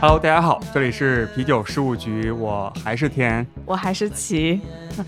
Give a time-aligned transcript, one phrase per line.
[0.00, 4.60] Hello，大家好，这里是啤酒事务局，我还是天我还是齐，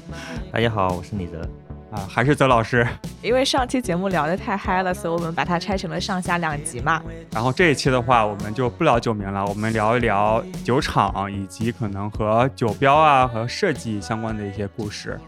[0.50, 1.48] 大家好，我是李泽。
[1.90, 2.86] 啊，还是泽老师。
[3.22, 7.02] 因为上期节目聊得太嗨了，所以我们把它拆成了上下两集嘛。
[7.32, 15.20] 然后这一期的话，我们就不聊酒名了，我们聊一聊酒厂以及可能和酒标啊和设计相关的一些故事。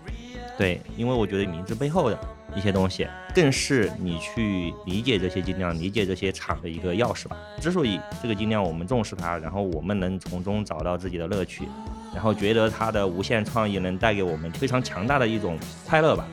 [0.56, 2.18] 对，因为我觉得名字背后的
[2.54, 7.36] 一些东西，更是你去理解这些精酿、理解这些厂的一个钥匙吧。
[7.60, 11.66] 之所以这个精酿我们重视它，然后我们能从中找到自己的乐趣，
[12.14, 16.24] 然后觉得它的无限创意能带给我们非常强大的一种快乐吧。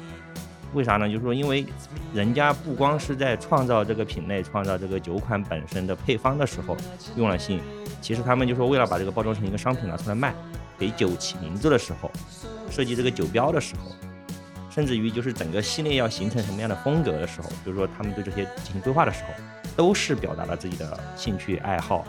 [0.74, 1.08] 为啥呢？
[1.08, 1.66] 就是说，因为
[2.14, 6.78] 人家不光是在创造这个品类、创造这个酒款本身的配方的时候
[7.16, 7.60] 用了心，
[8.02, 10.34] 其实他们就说为了把这个包装成一个商品拿出来卖，
[10.78, 12.12] 给酒起名字的时候，
[12.70, 13.92] 设计这个酒标的时候，
[14.70, 19.34] 甚至于就是整个系列要形成什么样的风格的时候，就是说他们对这些进行规划的时候，
[19.76, 22.06] 都是表达了自己的兴趣爱好，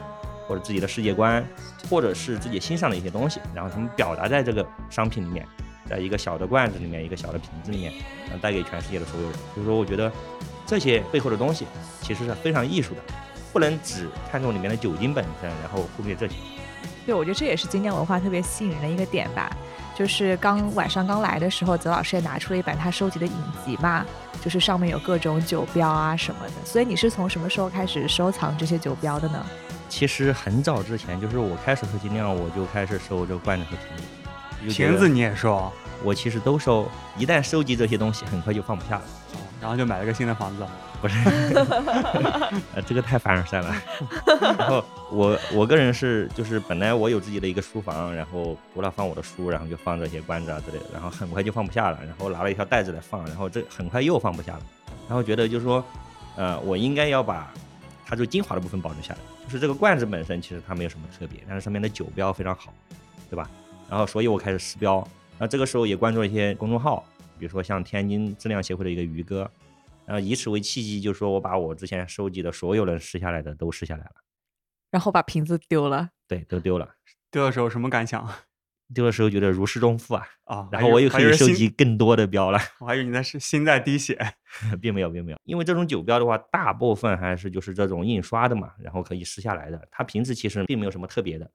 [0.47, 1.42] 或者自己的世界观，
[1.89, 5.47] 或者是自己欣赏的一些东西，然后他们表达在这个商品里面。
[5.91, 7.92] 在一个小的罐子里面，一个小的瓶子里面，
[8.30, 9.36] 呃，带给全世界的所有人。
[9.56, 10.10] 就是说，我觉得
[10.64, 11.66] 这些背后的东西
[12.00, 13.00] 其实是非常艺术的，
[13.52, 16.34] 不能只看重里面的酒精本身，然后忽略这些。
[17.05, 19.50] 对，我觉得这也是精酿文化特别吸引人的一个点吧。
[19.96, 23.34] 就是刚晚上刚来的时候，泽老师也拿出了一本他收集的影
[23.66, 24.06] 集嘛，
[24.41, 26.52] 就是上面有各种酒标啊什么的。
[26.64, 29.44] 所以你是从什么时候开始收藏这些酒标的呢？
[29.88, 34.05] 其实很早之前，就是我开始喝精酿，我就开始收这个罐子和瓶子。
[34.69, 35.72] 瓶子你也收？
[36.03, 36.89] 我其实都收。
[37.16, 39.02] 一旦收集这些东西，很快就放不下了，
[39.61, 40.67] 然后就买了个新的房子。
[41.00, 41.17] 不是，
[42.75, 43.75] 呃，这个太凡尔赛了。
[44.58, 51.98] 然后我我个人是就是本来我有自己的一个书房，然后除了放我的书，然后就放这些罐子啊之类的，然后很快就放不下了。
[52.05, 54.61] 然后拿了一条袋子来放，然后这很快又放不下了。
[55.08, 55.83] 然后觉得就是说，
[56.36, 57.51] 呃，我应该要把
[58.05, 59.18] 它最精华的部分保留下来。
[59.46, 62.74] 就是这个罐子本身其实它没有什么特别，但是上面的酒标非常好，
[63.30, 63.48] 对吧？
[63.90, 65.06] 然后，所以我开始试标。
[65.36, 67.05] 那这个时候也关注了一些公众号，
[67.39, 69.51] 比如说像天津质量协会的一个于哥，
[70.06, 74.12] 然后以此为契机，就是说我把我之前收集的所有能试下来的都试下来了，
[74.92, 76.11] 然后把瓶子丢了。
[76.28, 76.89] 对，都丢了。
[77.33, 78.33] 丢的时候什么感想？
[78.92, 80.27] 丢的时候觉得如释重负啊！
[80.45, 82.58] 啊，然后我又可以收集更多的标了。
[82.80, 84.18] 我还以为你在是心在滴血，
[84.83, 85.39] 并没有，并没有。
[85.45, 89.89] 因为这种酒标的话，大部分还是就是这种印刷的嘛，然后可以撕下来的。
[89.92, 91.48] 它瓶子其实并没有什么特别的。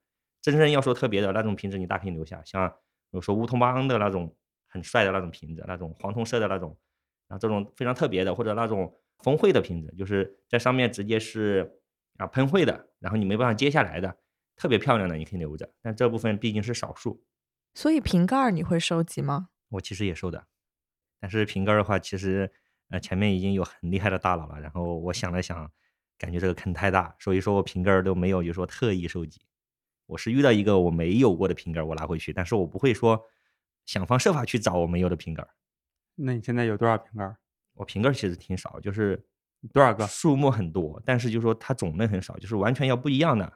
[0.51, 2.75] 真正要说特别的那种瓶子，你大可以留下，像比
[3.17, 4.31] 如说乌托邦的那种
[4.67, 6.77] 很帅的那种瓶子，那种黄铜色的那种，
[7.27, 11.79] 然后这种非常特别的，或者那种峰会的瓶子，就是在上面直接是
[12.17, 14.15] 啊喷绘的，然后你没办法揭下来的，
[14.55, 15.67] 特别漂亮的，你可以留着。
[15.81, 17.25] 但这部分毕竟是少数。
[17.73, 19.49] 所以瓶盖你会收集吗？
[19.69, 20.45] 我其实也收的，
[21.19, 22.51] 但是瓶盖的话，其实
[22.89, 25.71] 呃前面已经有很厉害的大佬了，然后我想了想，
[26.19, 29.41] 感觉这个坑太大，所以说我瓶盖都没有，就说特意收集。
[30.05, 33.21] 我是遇到一个我没有过的瓶盖，我拿回去，但是我不会说
[33.85, 35.45] 想方设法去找我没有的瓶盖。
[36.15, 37.35] 那你现在有多少瓶盖？
[37.73, 39.21] 我瓶盖其实挺少，就是
[39.73, 40.05] 多少个？
[40.07, 43.51] 数目很多，但是就说它种类很少，就是完全要不一样的。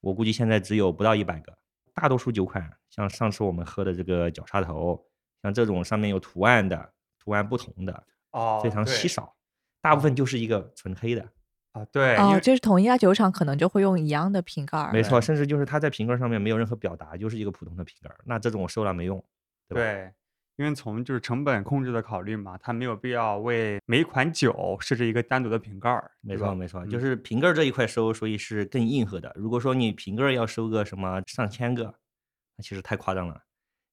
[0.00, 1.56] 我估计现在只有不到一百个。
[1.94, 5.06] 大多数酒款，像上次我们喝的这个绞杀头，
[5.42, 9.34] 像这种上面有图案的、图案不同的，哦，非常稀少，
[9.80, 11.28] 大部分就是一个纯黑的。
[11.74, 19.22] 啊，对，哦，就是同一家酒厂可能就会用一样的瓶盖，没错，甚至就是它在瓶盖上面没有任何表达，就是一个普通的瓶盖，那这种我收了没用，
[19.68, 20.08] 对，
[20.54, 29.32] 因为从就是成本控制的考虑嘛，它没有必要为每一款酒设置一个单独的瓶盖，没错没错，就是瓶盖这一块收，所以是更硬核的。
[29.34, 31.92] 如果说你瓶盖要收个什么上千个，
[32.56, 33.40] 那其实太夸张了，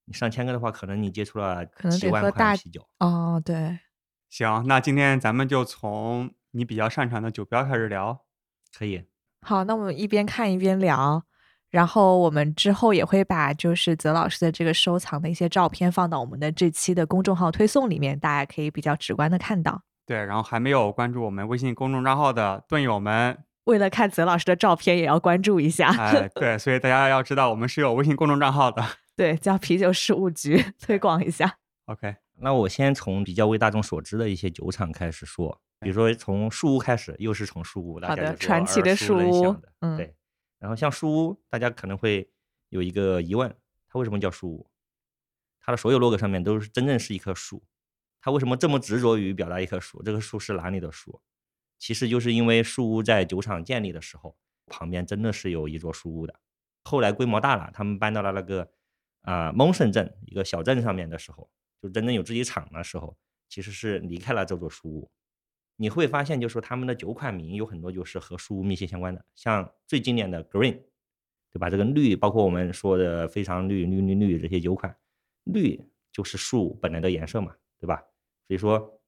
[0.05, 3.79] 你上千个的话，可能你接触了几万块啤酒，哦，对，
[4.29, 6.31] 行，那今天咱们就从。
[6.51, 8.25] 你比较擅长的酒标开始聊，
[8.77, 9.03] 可以。
[9.41, 11.23] 好，那我们一边看一边聊，
[11.69, 19.81] 然后我们之后也会把就是泽老师的这个收藏的一些照片放到我们的这期的公众号推送里面，大家可以比较直观的看到。
[20.05, 25.89] 对，然后还没有关注我们微信公众账号的盾友们，为了看泽老师的照片也要关注一下。
[25.97, 28.83] 哎，对，所以大家要知道我们是有微信公众账号的，
[29.15, 31.55] 对，叫啤酒事务局，推广一下。
[31.85, 35.61] OK，那我先从比较为大众所知的一些酒厂开始说。
[35.81, 40.15] 比如说从树屋开始，又是从树屋，大家传奇的树屋，嗯，对。
[40.59, 42.31] 然后像树屋，大家可能会
[42.69, 43.53] 有一个疑问：
[43.89, 44.69] 它为什么叫树屋？
[45.59, 47.63] 它的所有 logo 上面都是真正是一棵树，
[48.21, 50.03] 它为什么这么执着于表达一棵树？
[50.03, 51.19] 这棵树是哪里的树？
[51.79, 54.37] 其实就是因为树屋在酒厂建立的时候，
[54.67, 56.39] 旁边真的是有一座树屋的。
[56.83, 58.71] 后来规模大了，他们搬到了那个
[59.23, 61.49] 啊蒙圣镇一个小镇上面的时候，
[61.81, 63.17] 就真正有自己厂的时候，
[63.49, 65.11] 其实是离开了这座树屋。
[65.81, 70.79] 你会发现，就是说他们的酒款名有很多就是和树屋密切相关的，像最经典的 Green，
[71.51, 71.71] 对吧？
[71.71, 74.95] 这个绿，包括我们说的非常绿、绿绿绿这些酒款，
[75.45, 77.95] 绿就是树本来的颜色嘛，对吧？
[78.47, 79.01] 所以说，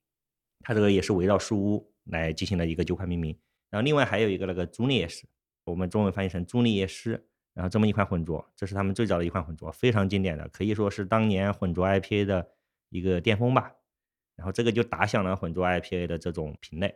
[0.61, 3.37] 它这个也是围绕树屋来进行了一个酒款命名。
[3.69, 5.27] 然后另外还有一个那个朱丽叶诗，
[5.65, 7.23] 我们中文翻译成朱丽叶诗，
[7.53, 12.49] 然后这么一款混浊，这是他们最早的一款混浊，非常经典的，可以说是当年混浊 IPA 的
[12.89, 13.71] 一个巅峰吧。
[14.35, 16.95] 然后这个就打响了混浊 IPA 的这种品类。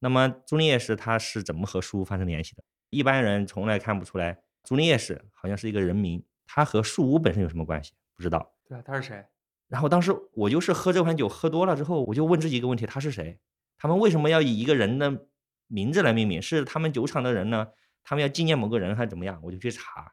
[0.00, 2.64] 那么朱丽叶氏它是怎么和树屋发生联系的？
[2.90, 7.92] 一般人从来看不出来，朱丽叶氏好像是一个人名，它和树屋本身有什么关系？
[8.14, 8.54] 不知道。
[8.68, 9.24] 对啊，他是谁？
[9.68, 13.38] 然后当时我就是喝这款酒喝多了之后，我就问自己一个问题：他是谁？
[13.76, 15.26] 他们为什么要以一个人的
[15.66, 16.40] 名字来命名？
[16.40, 17.68] 是他们酒厂的人呢？
[18.04, 19.40] 他们要纪念某个人还是怎么样？
[19.42, 20.12] 我就去查，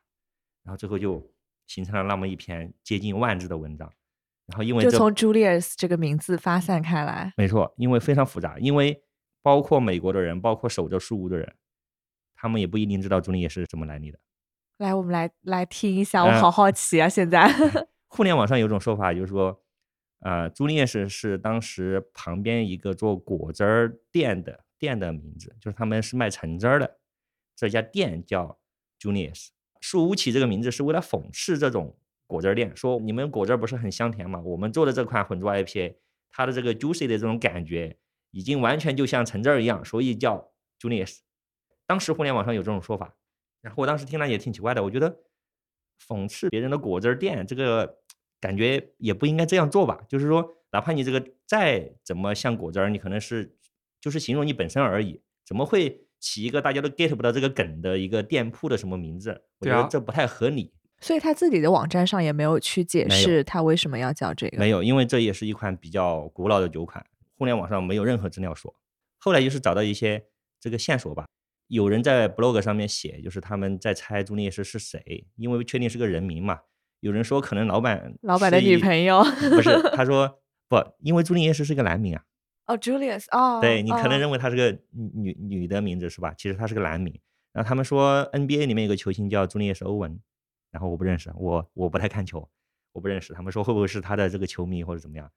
[0.63, 1.29] 然后最后就
[1.67, 3.91] 形成了那么一篇接近万字的文章。
[4.51, 7.33] 然后因为就从 Julius 这个名字发散开来。
[7.37, 9.01] 没错，因为非常复杂，因为
[9.41, 11.55] 包括美国的人，包括守着树屋的人，
[12.35, 14.19] 他们也不一定知道朱丽叶是怎么来历的。
[14.77, 17.07] 来，我们来来听一下，我嗯好好奇啊！
[17.07, 17.47] 现在
[18.09, 19.63] 互联网上有种说法，就是说，
[20.19, 26.99] 呃，朱丽叶是是当时旁边一个做果汁儿店的店的名字，就是他们是卖橙汁儿的，
[27.55, 28.59] 这家店叫
[28.99, 29.49] Julius。
[29.79, 31.97] 树屋起这个名字是为了讽刺这种
[32.31, 34.39] 果汁儿店，说你们果汁儿不是很香甜吗？
[34.39, 35.97] 我们做的这款混浊 IPA，
[36.31, 37.97] 它的这个 juicy 的这种感觉，
[38.31, 41.17] 已经完全就像橙汁儿一样，所以叫 Junius。
[41.85, 43.17] 当时互联网上有这种说法，
[43.61, 45.13] 然后我当时听了也挺奇怪的，我觉得
[46.07, 47.97] 讽刺别人的果汁儿店，这个
[48.39, 49.99] 感觉也不应该这样做吧？
[50.07, 53.57] 就是说，哪怕你这个再怎么像果汁儿，你可能是
[53.99, 59.43] 就是形容你本身而已，怎么会起一个大家都 get 不到这个梗的一个店铺的什么名字？
[59.59, 60.73] 我觉得这不太合理。
[61.01, 64.57] 所以他自己的网站上也没有去解释他为什么要叫这个。
[64.57, 67.05] 没有，因为这也是一款比较古老的酒款，
[67.37, 68.73] 互联网上没有任何资料说。
[69.19, 70.23] 后来就是找到一些
[70.59, 71.25] 这个线索吧，
[71.67, 76.59] 有人在 blog 上面写，就是他们在猜朱丽叶是是谁，因为确定是个人名嘛。
[76.99, 80.39] 有人说可能老板老板的女朋友不是， 他说
[80.69, 82.23] 不，因为朱丽叶是是个男名啊。
[82.67, 86.33] 哦，Julius 哦，对你可能哦认为他是个女女的名字是吧？
[86.37, 87.19] 其实他是个男名。
[87.53, 90.19] 然后他们说 NBA 里面有个球星叫朱丽叶是欧文，
[90.71, 92.49] 然后我不认识，我我不太看球，
[92.93, 93.33] 我不认识。
[93.33, 95.29] 他们说会不会是他的这个球迷或者怎么样？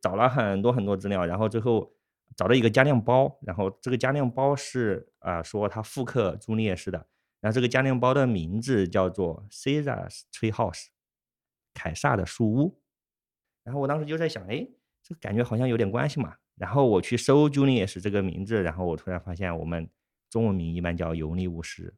[0.00, 1.92] 找了很多很多资料，然后最后
[2.36, 7.06] 找到一个加量包，然后这个加量包是啊、说他复刻朱丽叶式的，
[7.40, 10.86] 然后这个加量包的名字叫做 Caesar's Tree House，
[11.74, 12.80] 凯撒的树屋。
[13.64, 14.66] 然后我当时就在想，哎，
[15.02, 16.36] 这个感觉好像有点关系嘛。
[16.54, 19.90] 然后我去搜 Julius 这个名字，然后我突然发现我们
[20.30, 21.94] 中文名一般叫尤利乌斯，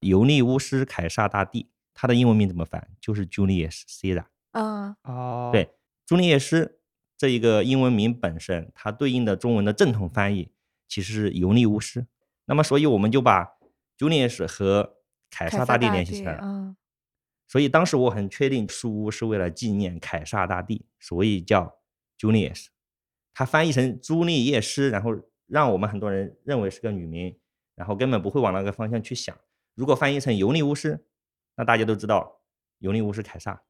[0.00, 2.88] 尤利乌斯凯撒大帝，他的英文名怎么翻？
[3.00, 4.26] 就是 Julius Caesar。
[4.52, 5.68] 啊哦，对，
[6.06, 6.78] 朱丽叶诗
[7.16, 10.52] 这一个英文名本身，它对应的中文的正统翻译
[10.86, 12.06] 其实是尤利乌斯。
[12.44, 13.58] 那么，所以我们就把
[13.98, 14.98] Julius 和
[15.28, 16.42] 凯凯撒撒大帝联系起来了。
[16.44, 16.76] 嗯
[17.50, 21.78] 所以当时我很确定书屋是为了纪念凯撒大帝，所以叫
[22.18, 22.66] Julius。
[23.32, 27.34] 它翻译成朱丽叶诗，然后让我们很多人认为是个女名，
[27.74, 29.34] 然后根本不会往那个方向去想。
[29.74, 31.06] 如果翻译成尤利乌斯，
[31.58, 32.40] 那大家都知道
[32.78, 33.60] 尤利乌斯凯撒，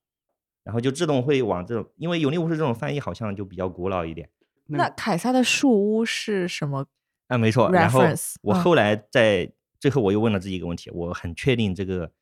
[0.63, 4.29] 然后就自动会往这种，因为尤利乌斯这种翻译好像就比较古老一点。
[4.67, 6.87] 那凯撒的树屋是什么？
[7.29, 7.71] 啊，没错。
[7.73, 8.03] 然后
[8.43, 12.13] 我后来在最后我又问了自己一个问题，我很确定这个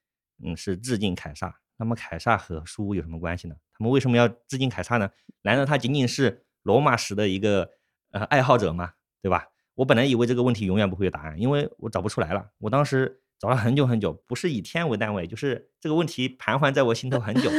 [0.45, 1.59] 嗯是致敬凯撒。
[1.77, 3.57] 那么凯撒和树屋有什么关系呢？
[3.77, 5.11] 他们为什么要致敬凯撒呢？
[5.43, 7.69] 难道他仅仅是罗马史的一个
[8.13, 8.93] 呃爱好者吗？
[9.21, 9.49] 对吧？
[9.75, 12.51] 我本来以为这个问题永远不会有答案，因为我找不出来了。
[12.59, 17.51] 我当时找了很久很久，不是以天为单位，就是这个问题盘桓在我心头很久，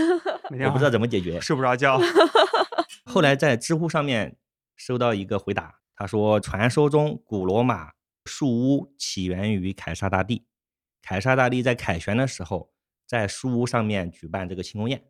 [0.50, 1.40] 每天我不知道怎么解决。
[1.40, 2.00] 睡不着觉。
[3.06, 4.38] 后来在知乎上面
[4.76, 7.92] 收到一个回答，他说：传说中古罗马
[8.26, 10.46] 树屋起源于凯撒大帝，
[11.02, 12.74] 凯撒大帝在凯旋的时候，
[13.06, 15.06] 在树屋上面举办这个庆功宴。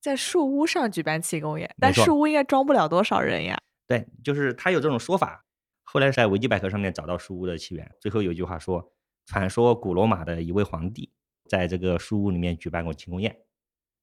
[0.00, 3.58] 在树屋上举办庆功宴，但树屋应该装不了多少人呀。
[3.88, 5.44] 对，就是他有这种说法。
[5.82, 8.92] 后来在维基百科上面找到树屋的起源，最后有一句话说：
[9.26, 11.12] 传说古罗马的一位皇帝
[11.48, 13.36] 在这个树屋里面举办过庆功宴，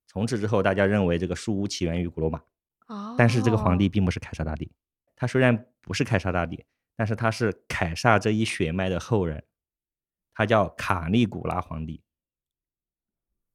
[0.05, 2.41] 从此之后大家认为这个树屋起源于古罗马。
[2.87, 4.71] 哦，但是这个皇帝并不是凯撒大帝，
[5.15, 6.65] 他虽然不是凯撒大帝，
[6.95, 9.43] 但是他是凯撒这一血脉的后人，
[10.33, 12.03] 他叫卡利古拉皇帝。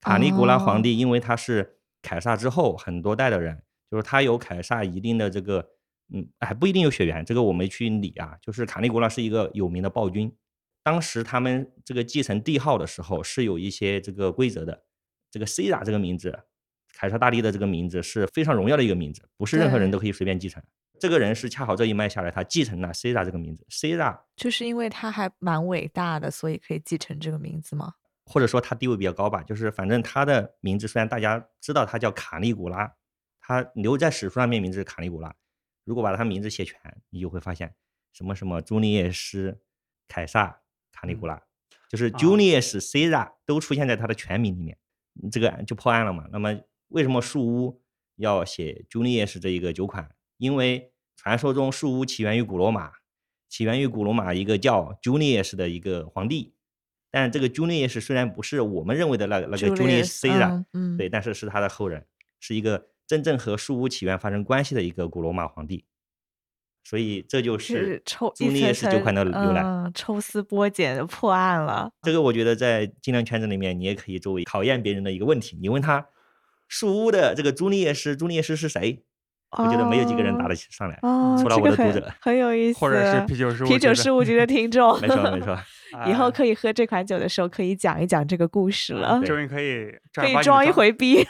[0.00, 5.68] 卡利古拉皇帝，因为他是凯撒之后很多代的人，就是他有凯撒一定的这个
[6.10, 8.38] 嗯，还不一定有血缘，这个我没去理啊。
[8.40, 10.34] 就是卡利古拉是一个有名的暴君，
[10.82, 14.84] 当时他们这个继承帝号的时候是有一些这个规则的。
[15.30, 16.38] 这个 C 拉这个名字，
[16.94, 20.62] 凯撒大帝的这个名字是非常荣耀的一个名字，不是任何人都可以随便继承。
[20.98, 23.66] 这个人是恰好这一脉下来，他继承了 C 拉这个名字。
[23.68, 27.94] C 拉就是因为他还蛮伟大的，所以可以继承这个名字吗？
[28.24, 29.42] 或者说他地位比较高吧？
[29.42, 32.90] 就是反正他的名字虽然大家知道他叫卡利古拉，
[33.38, 35.34] 他留在史书上面名字是卡利古拉。
[35.84, 36.76] 如果把他名字写全，
[37.10, 37.74] 你就会发现
[38.12, 39.60] 什么什么朱尼叶斯、
[40.08, 40.60] 凯撒、
[41.00, 41.40] 卡尼古拉，
[41.88, 44.76] 就是 Julius Caesar 都出现在他的全名里面，
[45.30, 46.26] 这个就破案了嘛。
[46.32, 47.80] 那么为什么树屋
[48.16, 50.10] 要写 Julius 这一个酒款？
[50.38, 52.92] 因为传说中树屋起源于古罗马，
[53.48, 56.54] 起源于古罗马一个叫 Julius 的一个皇帝，
[57.10, 60.64] 但这个 Julius 虽然不是我们认为的那个那个 Julius Caesar，
[60.96, 62.04] 对，但是是他的后人，
[62.40, 62.88] 是一个。
[63.08, 65.86] 真正和树屋起源发生关系的一个古罗马皇帝，
[66.88, 69.62] 所以这就是抽朱丽叶斯酒款的由来。
[69.94, 71.90] 抽丝剥茧破案了。
[72.00, 75.58] 这个我觉得在精酿圈子里面，你也可以作为考验别人的一个问题。
[75.60, 76.06] 你问他
[76.66, 79.02] 树屋的这个朱丽叶斯，朱丽叶斯是谁？
[79.58, 82.10] 我觉得没有几个人答得起上来，除了我的读者。
[82.22, 82.78] 很有意思。
[82.78, 84.98] 或者是啤酒事务啤酒事务局的听众。
[85.02, 85.58] 没错没 错。
[86.06, 89.20] 以后可以喝这款酒的时候，可以讲一讲这个故事了。
[89.26, 91.22] 终于可以可以装一回逼，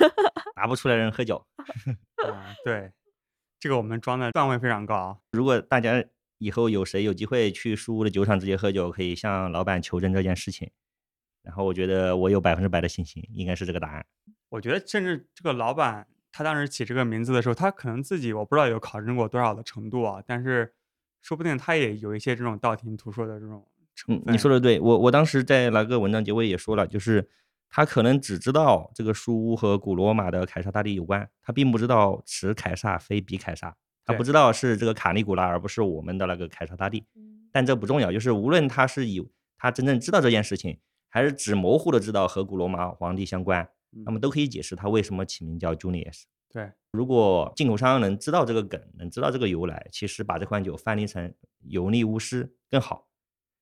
[0.56, 1.44] 拿不出来人喝酒。
[2.26, 2.90] 啊，对，
[3.60, 5.20] 这个我们装的段位非常高。
[5.32, 6.04] 如果大家
[6.38, 10.70] 以后有谁有机会去书屋的酒厂直接喝酒，可以向老板求证这件事情。
[11.42, 14.06] 然后我觉得我有百分之百的信心，应该是这个答案。
[14.50, 20.74] 我觉得甚至这个老板他当时起这个名字的时候，他可能自己我不知道有考证过多少的程度啊，但是
[21.20, 23.66] 说不定他也有一些这种道听途说的这种。
[24.06, 27.28] 嗯，你说的对，我我当时在那个文章结尾也说了，就是
[27.70, 37.04] 他可能只知道这个书屋和古罗马的凯撒大帝有关，他并不知道此凯撒非彼凯撒，他不知道是这个卡利古拉而不是我们的那个凯撒大帝。
[37.52, 43.68] 但这不重要，就是无论他是以他真正知道这件事情，还是只模糊的知道和古罗马皇帝相关，
[44.04, 46.24] 那么都可以解释他为什么起名叫 Junius。
[46.50, 51.34] 对，如果进口商能知道这个梗，能知道这个由来，其实把这款酒翻译成
[51.64, 53.06] 油腻巫师更好。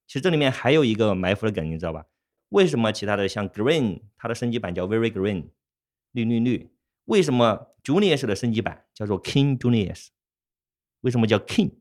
[0.07, 2.05] 其实这里面还有一个埋伏的梗，你知道吧？
[2.51, 5.51] 为什么其他的像 Green，它的升级版叫 Very Green，
[6.13, 6.71] 绿绿绿？
[7.07, 10.09] 为什么 Junius 的升级版叫做 King Junius？
[11.01, 11.73] 为什么叫 King？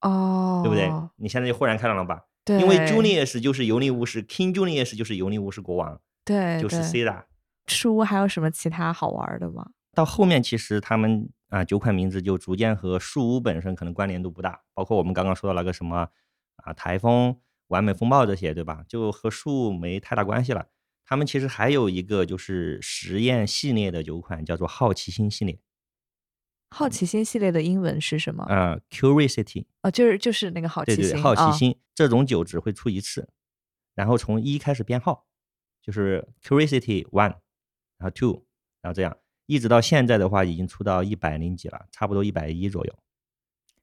[0.00, 0.90] 哦，对不对？
[1.16, 2.26] 你现在就豁然开朗了吧？
[2.44, 7.26] 对，因为 Junius 就是油腻巫师，King Junius 就是油腻巫师国王，对，就是 C 的。
[7.66, 9.70] 书还有什么其他好玩的吗？
[9.94, 16.08] 到后面其实他们啊九款名字就逐渐和树屋本身可能关联度不大，包括我们刚刚说的那个什么。
[16.56, 17.40] 啊，台风、
[17.72, 18.84] 完美风暴这些，对吧？
[18.86, 20.68] 就和树没太大关系了。
[21.04, 25.58] 他们其实还有一个就是实验系列的酒款，叫做好奇心系列。
[26.70, 28.44] 好奇心系列的英文是什么？
[28.48, 29.66] 呃，Curiosity。
[29.82, 31.02] 哦，就是就是那个好奇心。
[31.04, 31.78] 对对，好奇心。
[31.94, 33.28] 这种酒只会出一次，
[33.94, 35.26] 然后从一开始编号，
[35.82, 37.36] 就是 Curiosity One，
[37.98, 38.44] 然后 Two，
[38.80, 42.98] 然后这样，一直到现在的话，已经出到一百零几了，差不多一百一左右。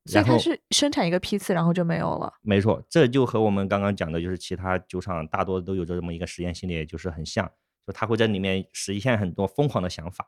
[0.10, 2.34] 所以它是生产一个批次，然后就没有了。
[2.42, 7.50] 没错，这就和我们刚刚讲的，就是其他酒厂大多都有着这么一个实验系列，就是很像，
[7.86, 10.26] 就它会在里面实现很多疯狂的想法。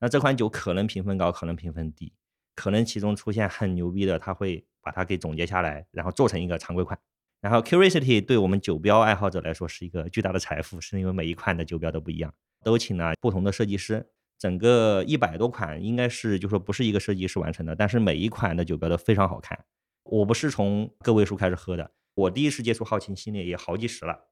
[0.00, 2.12] 那这款酒可能评分高，可能评分低，
[2.54, 6.98] 可能其中出现很牛逼的，他会把它给总结下来，然后做成一个常规款。
[7.40, 14.06] 然后 Curiosity 对我们酒标爱好者来说是一个巨大的财富，是因为每一款的酒标都不一样，都请了不同的设计师。
[14.44, 19.58] 整个一百多款应该是，就说不是一个设计师完成的，但是每一款的酒标都非常好看。
[20.02, 24.26] 我不是从个位数开始喝的，我第一次接触好奇系列也好几十了，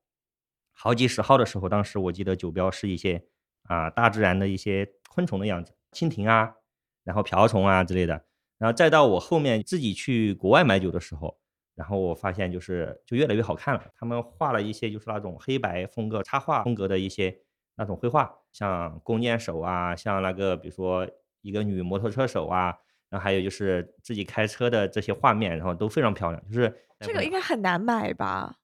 [0.74, 3.24] 好几十号的时候，当时我记得酒标是一些
[3.62, 6.56] 啊大自然的一些昆虫的样子，蜻蜓啊，
[7.04, 8.22] 然后瓢虫啊之类的。
[8.58, 11.38] 然后再到我后面自己去国外买酒的时候，
[11.74, 13.90] 然后我发现就是就越来越好看了。
[13.94, 17.34] 他们画了一些就是那种黑白风格插画风格的一些。
[17.76, 21.08] 那种绘画，像弓箭手啊，像那个比如说
[21.40, 22.74] 一个女摩托车手啊，
[23.08, 26.42] 然后还有就是自己开车的这些画面，然后都非常漂亮。
[26.48, 28.56] 就是这个应该很难买吧？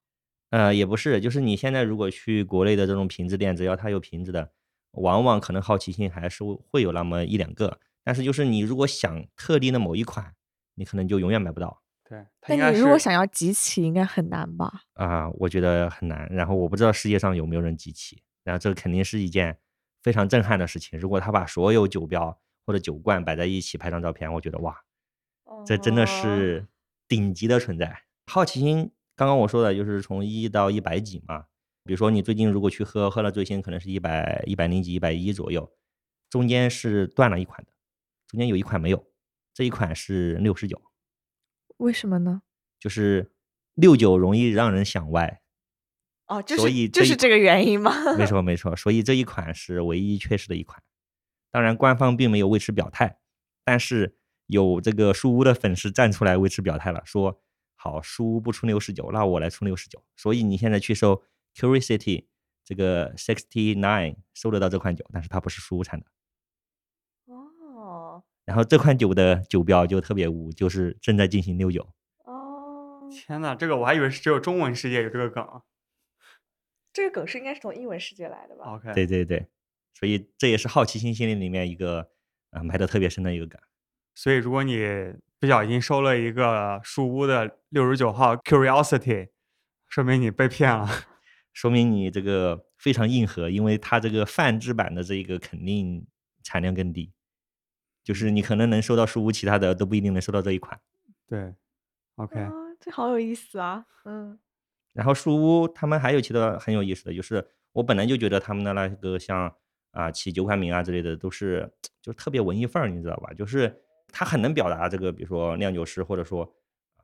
[0.51, 4.51] 呃，也不是，就是你现在如果去国内的这种瓶子店，只要它有瓶子的，
[4.93, 7.79] 往往可能好奇心还是会有那么一两个。
[8.03, 10.33] 但是就是你如果想特定的某一款，
[10.73, 11.83] 你可能就永远买不到。
[12.09, 14.81] 对，但你如果想要集齐，应该很难吧？
[14.93, 16.27] 啊，我觉得很难。
[16.31, 18.23] 然后我不知道世界上有没有人集齐。
[18.43, 19.57] 然后这肯定是一件
[20.01, 20.99] 非常震撼的事情。
[20.99, 24.75] 如果他把所有酒标或者酒罐摆在一起拍张照片，我觉得哇，
[25.65, 26.67] 这真的是
[27.07, 28.03] 顶级的存在。
[28.27, 31.45] 好奇心，刚刚我说的就是从一到一百几嘛。
[31.83, 35.71] 比如说你最近如果去喝，喝了最新可能是一百一百零几、一百一左右，
[36.29, 37.71] 中间是断了一款的，
[38.27, 39.07] 中间有一款没有，
[39.53, 40.79] 这一款是六十九，
[41.77, 42.43] 为什么呢？
[42.79, 43.31] 就是
[43.73, 45.41] 六九容易让人想歪。
[46.29, 47.91] 哦，就所是以就是这个原因吗？
[48.15, 50.81] 没错没错，所以这一款是唯一缺失的一款。
[51.51, 53.17] 当然，官方并没有为此表态，
[53.63, 57.41] 但是有这个书屋的粉丝站出来为此表态了，说
[57.75, 60.03] 好书屋不出六十九，那我来出六十九。
[60.15, 61.23] 所以你现在去搜
[61.55, 62.25] Curiosity
[62.63, 66.05] 这个 Sixty Nine 搜得到这款酒，但是它不是书屋产的。
[67.33, 71.87] 哦然后这款酒的酒标就特别污，就是正在进行六九。
[72.25, 75.61] 哦，天呐，这个我还以为是只有中文世界有这个梗啊。
[76.91, 79.47] 这个梗是应该是从英文世界来的吧？OK，对对对，
[79.93, 82.09] 所以这也是好奇心心理里面一个
[82.51, 83.59] 呃埋的特别深的一个梗。
[84.15, 89.29] 所以如果你不小心收了一个树屋的六十九号 Curiosity，
[89.87, 90.87] 说明你被骗了。
[91.51, 96.05] 说明你这个非常硬核，因为它这个泛制版的这个肯定
[96.43, 97.11] 产量更低，
[98.03, 100.79] 就是你可能能收到树屋，其他的都不一定能收到这一款。
[101.27, 101.53] 对
[102.15, 103.85] ，OK，啊，这好有意思啊！
[104.05, 104.39] 嗯，
[104.93, 109.53] 然后书屋他们还有其他很有意思的，就是我本来就觉得他们的那个像
[109.91, 113.31] 啊起酒款名啊之类的都是就特别文艺范儿，你知道吧？
[113.33, 113.81] 就是
[114.11, 116.51] 他很能表达这个，比如说酿酒师或者说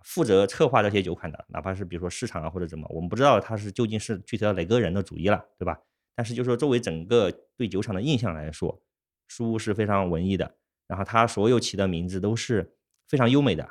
[0.01, 5.79] 负责策划这些酒款的，哪怕是比如说市场啊或者怎么，我们不知道他是究竟是具体到哪个人的主意了，对吧？
[6.15, 8.81] 但是就说作为整个对酒厂的印象来说，
[9.27, 10.55] 书屋是非常文艺的，
[10.87, 12.75] 然后他所有起的名字都是
[13.07, 13.63] 非常优美的，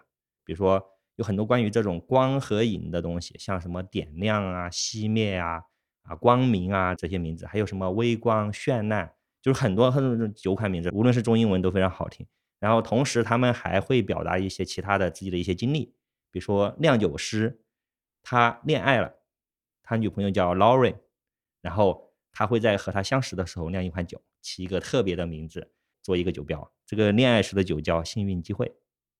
[0.44, 0.85] 比如说
[1.16, 5.62] 有很多关于这种光和影的东西，像什么点亮啊、熄灭啊、
[6.02, 12.26] 啊光明啊这些名字，还有什么微光、绚烂，就是很多很多酒款名字，无论是中英文都非常好听。
[12.59, 15.94] 然后同时他们还会表达一些其他的自己的一些经历，
[16.30, 17.61] 比如说酿酒师，
[18.23, 19.14] 他恋爱了，
[19.83, 20.97] 他女朋友叫 Lauren，
[21.61, 25.71] 然后他会在和他相识的时候酿一款酒，起一个特别的名字，
[26.02, 26.73] 做一个酒标。
[26.87, 28.75] 这个恋爱时的酒叫幸运机会。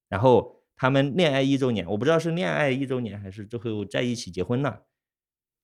[0.09, 4.85] 然后他们恋爱一周年，我不知道是恋爱一周年还是最后在一起结婚了，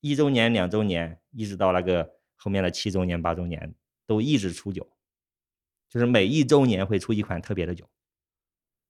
[0.00, 3.74] 一周年、两周年，一直到那个后面的七周年、八周年，
[4.06, 4.88] 都一直出酒，
[5.88, 7.88] 就是每一周年会出一款特别的酒。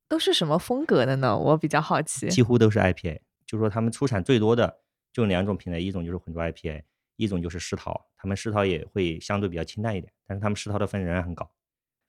[0.08, 1.38] 都是什么风格的呢？
[1.38, 2.28] 我比较好奇。
[2.28, 4.80] 几乎都是 IPA，就是说他们出产最多的
[5.12, 6.82] 就两种品类，一种就是混浊 IPA，
[7.16, 8.08] 一种就是世桃。
[8.16, 11.50] 他们世桃也会相对比较清淡一点，但是他们世桃的分仍然很高。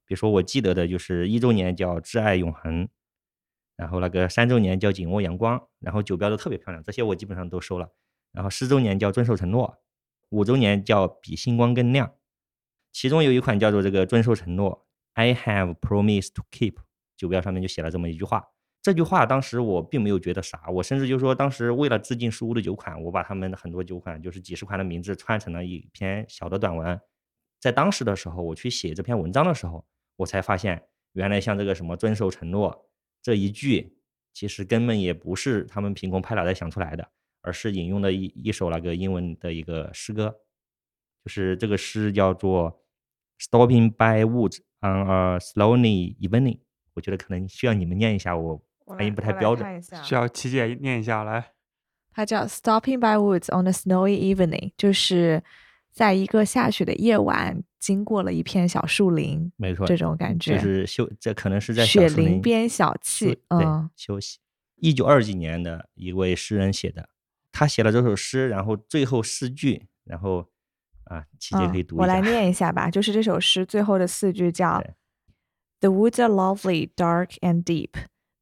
[0.06, 2.90] 比如说我记得的就是一周年叫挚爱永恒，
[3.76, 7.90] 然后那个三周年叫紧握阳光，然后酒标都特别漂亮，这些我基本上都收了。
[8.32, 9.78] 然后十周年叫遵守承诺，
[10.30, 12.14] 五周年叫比星光更亮，
[12.92, 16.76] 其中有一款叫做这个遵守承诺，I have promised to keep。
[17.18, 18.50] 酒标上面就写了这么一句话。
[18.82, 27.00] 这句话当时我并没有觉得啥，我甚至就说当时为了致敬书屋的酒款，我把他们很多酒款就是几十款的名字串成了一篇小的短文。
[27.60, 32.90] 在当时的时候，我去写这篇文章的时候，我才发现原来像这个什么遵守承诺
[33.22, 33.98] 这一句，
[34.34, 37.08] 其实根本也不是他们凭空拍脑袋想出来的，
[37.42, 40.36] 而是引用的一一首那个英文的一个诗歌，
[41.24, 42.84] 就是这个诗叫做
[43.40, 46.60] "Stopping by woods on a slowly evening"。
[46.94, 49.82] 我觉得可能需要你们念一下，我发音不太标准。
[50.04, 51.54] 需要琪姐念一下来。
[52.14, 55.42] 它叫 Stopping by woods on a snowy evening，就是
[55.92, 64.38] 在一个下雪的夜晚，经过了一片小树林，没错，这种感觉就是休，这可能是在雪林边小憩嗯，休息。
[64.76, 67.10] 一九二几年的一位诗人写的，
[67.52, 70.48] 他写了这首诗，然后最后四句，然后
[71.06, 71.98] 啊，琪姐可以嗯读。
[71.98, 74.80] 我来念一下吧，就是这首诗最后的四句叫
[75.80, 77.94] The woods are lovely, dark and deep,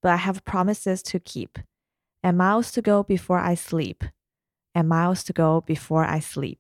[0.02, 1.52] but I have promises to keep,
[2.22, 4.00] and miles to go before I sleep,
[4.74, 6.60] and miles to go before I sleep.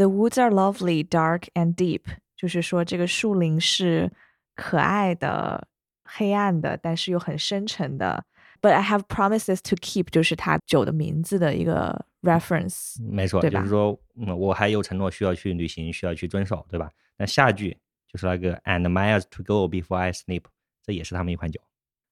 [0.00, 2.00] The woods are lovely, dark and deep，
[2.34, 4.10] 就是说这个树林是
[4.54, 5.68] 可爱的、
[6.04, 8.24] 黑暗的，但是又很深沉的。
[8.62, 12.96] But I have promises to keep，就是它酒的名字的一个 reference。
[13.02, 16.90] 没错，就是说，嗯，我还有承诺需要去履行，需要去遵守，对吧？
[17.18, 17.76] 那下句
[18.08, 20.44] 就是那个 and miles to go before I sleep，
[20.82, 21.60] 这也是他们一款酒。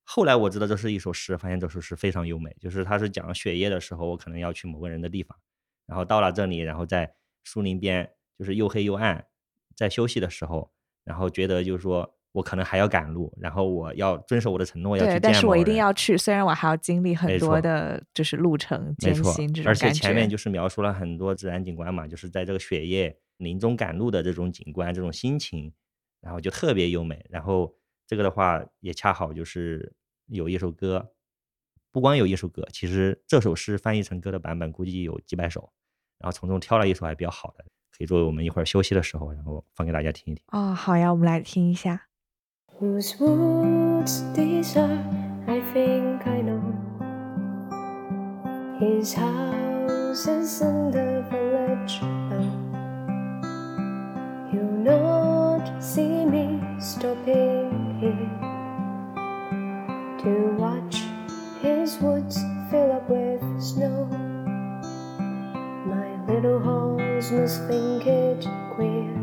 [0.03, 5.35] 后来我知道这是一首诗，发现这首诗非常优美，就是它是讲雪夜的时候，我可能要去某个人的地方，
[5.87, 7.11] 然后到了这里，然后在
[7.49, 8.07] 树林边，
[8.37, 9.25] 就是又黑又暗，
[9.75, 10.71] 在休息的时候，
[11.03, 25.73] 然后觉得就是说我可能还要赶路，然后我要遵守我的承诺，要去对，见但是我一定要去，虽然我还要经历很多的，就是路程艰辛这，种而且前面就是描述了很多自然景观嘛，就是在这个雪夜林中赶路的这种景观、这种心情，
[26.21, 27.25] 然后就特别优美。
[27.31, 29.91] 然后这个的话也恰好就是
[30.27, 31.09] 有一首歌，
[31.91, 35.71] 不光有一首歌，其实这首诗翻译成歌的版本估计有几百首，
[36.19, 37.63] 然后从中挑了一首还比较好的，
[37.97, 40.43] 可以作为我们一会儿休息的时候，然后放给大家听一听。
[40.51, 42.01] 哦，好呀，我们来听一下。
[42.79, 45.03] Whose woods these are,
[45.47, 46.61] I think I know.
[48.79, 52.45] His house is in the village now.
[54.53, 57.58] You'll not see me stopping
[67.31, 69.13] must think it queer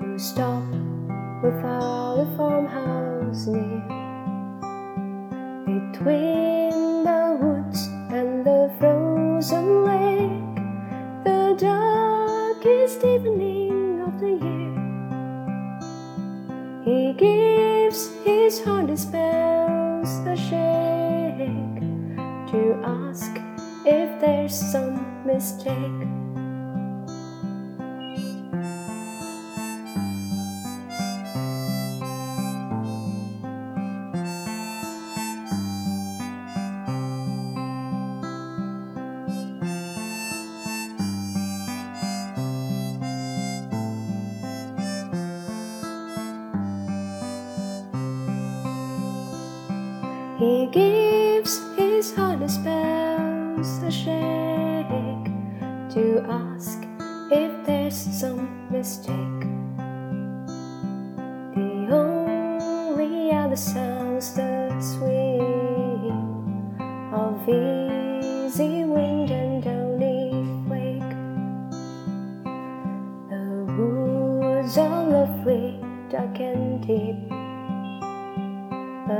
[0.00, 0.64] to stop
[1.44, 3.80] without a farmhouse near.
[5.66, 10.56] Between the woods and the frozen lake,
[11.24, 14.74] the darkest evening of the year.
[16.84, 21.80] He gives his heart spells a shake
[22.50, 23.30] to ask
[23.86, 24.99] if there's some
[25.34, 26.19] mistake.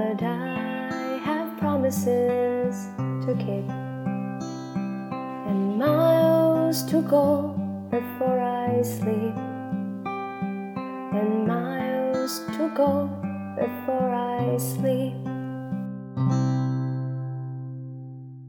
[0.00, 3.68] But I have promises to keep
[5.46, 7.54] and miles to go
[7.90, 9.34] before I sleep,
[11.12, 13.10] and miles to go
[13.54, 15.12] before I sleep.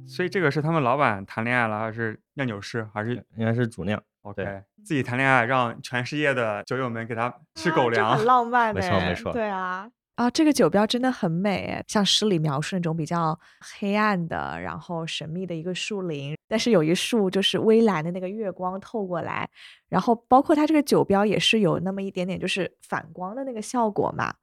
[0.07, 4.01] 所以这个是他们老板谈恋爱了，还是酿酒师，还是应该是主酿。
[4.21, 8.15] OK 自己谈恋爱，让全世界的酒友们给他吃狗粮？
[8.15, 9.89] 很浪漫没错哎没错对啊。
[10.21, 19.49] 啊，这个酒标真的很美，像诗里描述那种比较黑暗的，然后神秘的一个树林，但是有一束就是微蓝的那个月光透过来，
[19.89, 24.35] 然后包括它这个酒标也是有那么一点点就是反光的那个效果嘛，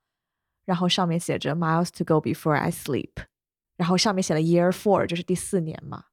[0.65, 3.13] 然后上面写着 miles to go before I sleep，
[3.77, 6.07] 然后上面写了 year four，就是第四年嘛。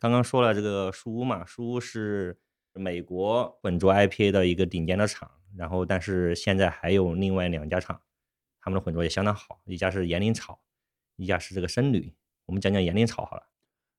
[0.00, 2.36] 刚刚说了这个书屋嘛，书屋是
[2.72, 8.00] 美国混浊 IPA 的一个顶尖的厂，然后但是现在还有另外两家厂，
[8.62, 10.60] 他们的混浊也相当好，一家是岩灵草，
[11.16, 12.14] 一家是这个僧侣。
[12.46, 13.48] 我们讲讲岩灵草好了。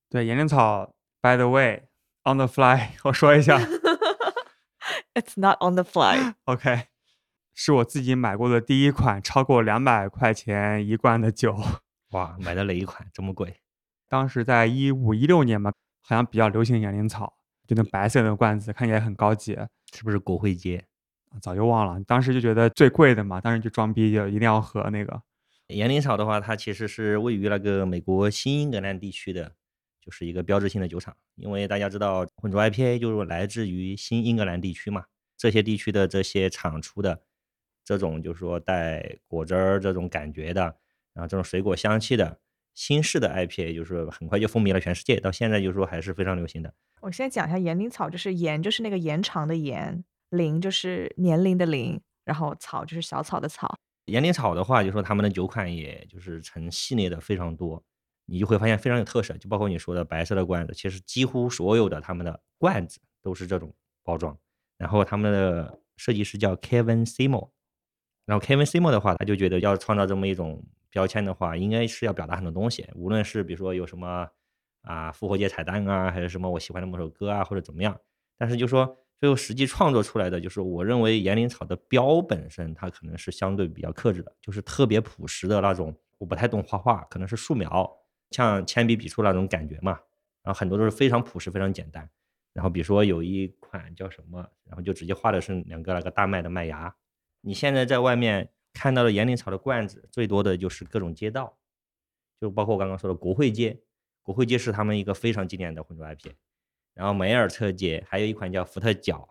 [0.10, 3.60] 对，岩灵草，by the way，on the fly，我说一下
[5.14, 6.88] It's not on the fly，OK，
[7.54, 11.56] 是我自己买过的第一款超过两百块钱一罐的酒。
[12.12, 13.58] 哇，买的哪一款这么贵？
[14.08, 19.58] 当时在一五一六年嘛，好像比较流行岩灵草，就那白色的罐子，看起来很高级。
[19.96, 20.88] 是不是国会街？
[21.42, 25.22] 早就忘了，当时就觉得最贵的嘛，当时就装逼，就一定要喝那个。
[25.68, 29.54] 岩灵草的话，它其实是位于那个美国新英格兰地区的，
[30.02, 31.16] 就是一个标志性的酒厂。
[31.36, 35.06] 因为大家知道，混浊 IPA 就是来自于新英格兰地区嘛，
[35.38, 37.22] 这些地区的这些厂出的
[37.84, 40.62] 这种，就是说带果汁儿这种感觉的，
[41.14, 42.40] 然后这种水果香气的
[42.76, 46.72] 新式的 IPA，就是很快就风靡了全世界，到现在就是说还是非常流行的。
[47.02, 50.04] 我先讲一下岩灵草，就是岩就是那个延长的延，
[50.38, 53.78] 龄就是年龄的龄，然后草就是小草的草。
[54.06, 57.82] 岩灵草的话，就说他们的酒款也就是成系列的非常多，
[58.26, 64.38] 你就会发现非常有特色，就包括你说的白色的罐子，其实几乎所有的他们的罐子都是这种包装。
[64.78, 67.52] 然后他们的设计师叫 Kevin Seymour，
[68.26, 74.28] 然后 Kevin Seymour 的话，他就觉得要创造这么一种标签的话，应该是要表达很多东西，无论是比如说有什么
[74.82, 77.98] 啊复活节彩蛋啊，还是什么我喜欢的某首歌啊，或者怎么样。
[78.38, 85.96] 但是就说最后实际创作出来的，就是我认为岩灵草的标本身，它可能是相对比较克制的，就是特别朴实的那种。
[86.18, 87.90] 我不太懂画画，可能是素描，
[88.32, 89.98] 像铅笔笔触那种感觉嘛。
[90.42, 92.10] 然后很多都是非常朴实、非常简单。
[92.52, 96.94] 然后比如说有一款叫什么，然后就直接画的是两个那个大麦的麦芽。
[97.40, 101.58] 你现在在外面看到的岩灵草的罐子，最多的就是各种街道，
[102.42, 103.80] 就包括我刚刚说的国会街。
[104.22, 106.34] 国会街是他们一个非常经典的混浊 IP。
[106.94, 109.28] 然后梅尔特街还有一款叫福特角，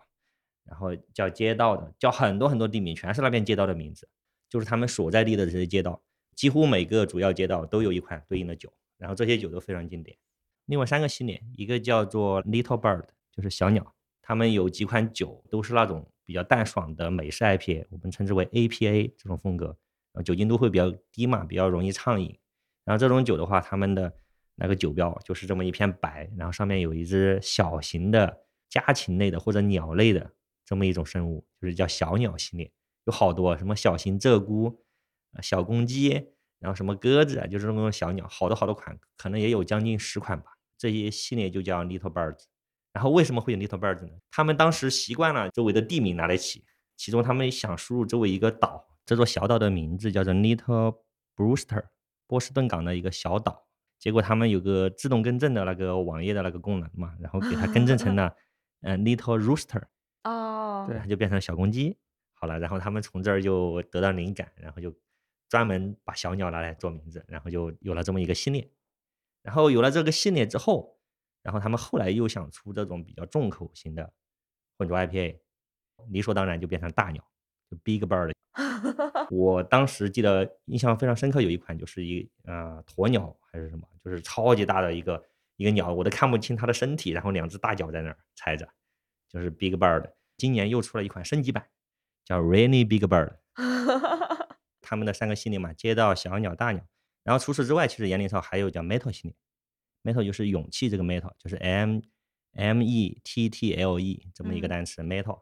[0.65, 4.07] 然后叫街道的，叫很多很多地名，全是那边街道的名字，
[4.49, 6.01] 就是他们所在地的这些街道，
[6.35, 10.17] 几乎每个主要街道都有一款对应的酒，然后这些酒都非常经典。
[10.65, 22.37] 另外三个系列，一个叫做 Little Bird，就是小鸟，他们有几款酒都是那种比较淡爽的美式 IPA，我们称之为 APA 这种风格，然后酒精度会比较低嘛，比较容易畅饮。
[22.85, 24.13] 然后这种酒的话，他们的
[24.55, 30.31] 那个酒标就是这么一片白，然后上面有一只小型的家禽类的或者鸟类的
[30.65, 32.71] 这么一种生物，就是叫小鸟系列，
[33.05, 34.75] 有好多什么小型鹧鸪、
[35.41, 40.51] 小公鸡，然后什么鸽子，就是那种小鸟，好多好多款，可能也有将近十款吧。
[40.77, 42.43] 这些系列就叫 Little Birds。
[42.91, 44.13] 然后为什么会有 Little Birds 呢？
[44.29, 46.63] 他们当时习惯了周围的地名拿来起，
[46.95, 50.99] 其中他们想输入周围一个岛，这座小岛的名字叫做 Little
[51.35, 51.85] Brewster，
[52.27, 53.62] 波士顿港的一个小岛。
[54.03, 58.35] 结果他们有个自动更正的那个网页的那个功能嘛，然后给它更正成了
[58.83, 59.81] 呃 Little Rooster，
[60.25, 61.97] 哦，对它就变成小公鸡。
[62.33, 64.93] 好了，然后他们从这儿就得到灵感，然后就
[65.47, 68.69] 专门把小鸟拿来做名字，然后就有了这么一个系列。
[69.41, 70.99] 然后有了这个系列之后，
[71.41, 74.11] 然后他们后来又想出这种比较重口型的
[74.77, 75.39] 混浊 IPA，
[76.09, 77.32] 理所当然就变成大鸟，就
[77.75, 78.31] Big Bird。
[79.29, 85.23] 我当时记得印象非常深刻，有一款就是一呃鸵鸟还是什么，就是超级大的一个
[85.55, 88.67] 一个鸟，我都看不清它的身体，然后两只大脚在那儿踩着，
[89.29, 90.11] 就是 Big Bird。
[90.37, 91.65] 今年又出了一款升级版，
[92.25, 93.37] 叫 Rainy Big Bird。
[94.81, 96.85] 他们的三个系列嘛，街道、小鸟、大鸟。
[97.23, 99.35] 然后除此之外，其实岩林上还有叫 Metal 系列
[100.03, 102.01] ，Metal 就是勇气这个 Metal，就是 M
[102.53, 105.41] M E T T L E 这么一个嗯单词、Metal。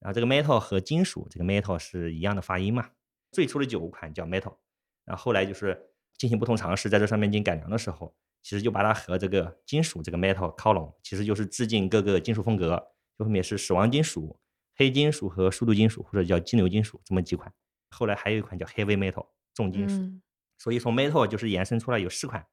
[0.00, 2.90] 然后这个 Metal 和金属这个 Metal 是一样的发音嘛。
[3.32, 4.56] 最初的九款叫 Metal，
[5.04, 12.82] 然后后来就是进行不同尝试，在这上面进行改良的时候，其实就把它和这个金属这个 Metal 靠拢，其实就是致敬各个金属风格，
[13.18, 14.38] 就分别是死亡金属、
[14.76, 17.52] 黑金属和速度金属，或者叫金流金属这么几款。
[17.90, 19.96] 后来还有一款叫 Heavy Metal 重金属。
[19.96, 20.22] 嗯
[20.58, 22.46] 所以从 metal 就是延伸出来有四款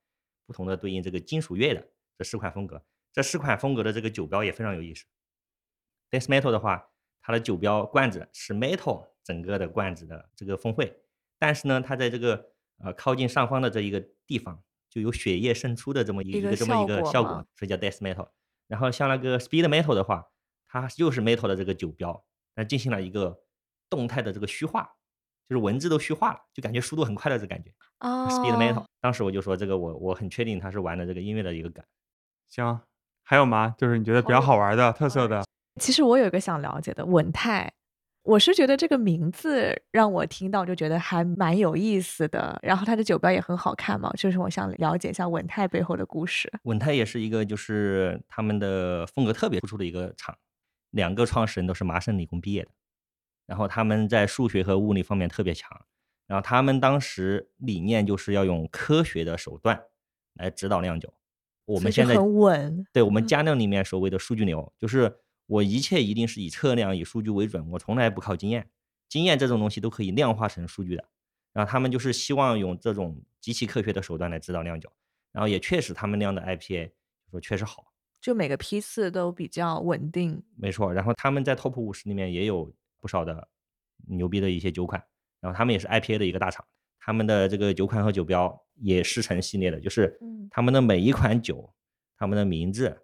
[0.45, 5.05] 不同的对应这个金属乐的这四款风格，这四款风格的这个酒标也非常有意思。
[6.11, 6.91] death metal 的话，
[7.25, 10.93] 它的酒标罐子是 metal 整个的罐子的这个峰会，
[11.39, 12.49] 但是呢，它在这个
[12.83, 18.27] 呃靠近上方的这一个地方就有血液渗出的这么一一个个这么一个效果所以叫 death metal。
[18.67, 20.27] 然后像那个 speed metal 的话，
[20.67, 23.41] 它又是 metal 的这个酒标，但进行了一个
[23.89, 24.83] 动态的这个虚化，
[25.47, 27.71] 就是文字都虚化了，就感觉速度很快的这感觉。
[27.99, 31.83] 哦 Speed Metal，当时我就说这个我我很确定他是玩的这个音乐的一个梗。
[32.49, 32.81] 行，
[33.23, 33.73] 还有吗？
[33.77, 35.43] 就是你觉得比较好玩的、特色的？
[35.79, 37.71] 其实我有一个想了解的稳泰，
[38.23, 46.51] 我是觉得这个名字让我听到就觉得还蛮有意思的，然后它的酒标也很好看嘛，就是我想了解一下稳泰背后的故事。
[46.63, 50.37] 稳泰也是一个就是他们的风格特别突出的一个厂，
[50.91, 52.69] 两个创始人都是麻省理工毕业的，
[53.47, 55.69] 然后他们在数学和物理方面特别强，
[56.27, 59.83] 然后他们当时理念就是要用科学的手段
[60.35, 61.11] 来指导酿酒。
[61.65, 65.13] 我们现在很稳，对我们嗯家酿里面所谓的数据流，就是
[65.45, 68.69] 我一切一定是以测量、以数据为准，我从来不靠经验。
[69.09, 71.05] 经验这种东西都可以量化成数据的。
[71.51, 74.91] 然后他们就是希望用这种极其科学的手段来指导酿酒，
[75.31, 76.91] 然后也确实他们酿的 IPA
[77.29, 80.41] 说确实好，就每个批次都比较稳定。
[80.55, 80.91] 没错。
[80.91, 83.47] 然后他们在 Top 五十里面也有不少的
[84.07, 85.03] 牛逼的一些酒款，
[85.41, 86.65] 然后他们也是 IPA 的一个大厂，
[86.99, 91.71] 他们的这个酒款和酒标也是成系列的，就是嗯他们的每一款酒，
[92.17, 93.02] 他们的名字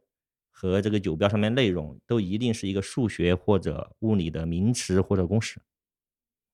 [0.61, 5.61] 和这个酒标上面内容都一定是一个数学或者物理的名词或者公式。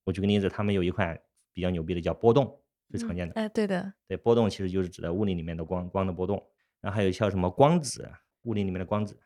[0.04, 1.20] 我举个例子，他们有一款
[1.54, 3.34] 比较牛逼的叫波动，最常见的。
[3.34, 6.36] 哎，对的，对，波动其实就是指的物理里面的光光的波动，
[6.82, 8.08] 然后还有叫什么光子，
[8.44, 9.20] 物理里面的光子，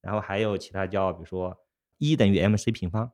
[0.00, 1.58] 然后还有其他叫比如说
[1.98, 3.10] E 等于 mc 平方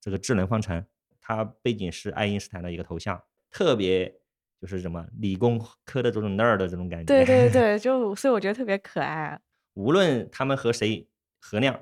[0.00, 0.82] 这个智能方程，
[1.20, 4.10] 它背景是爱因斯坦的一个头像，特别
[4.58, 7.04] 就是什么理工科的这种 nerd 的这种感觉。
[7.04, 9.38] 对对对， 就所以我觉得特别可爱。
[9.74, 11.06] 无论他们和谁
[11.38, 11.78] 合酿，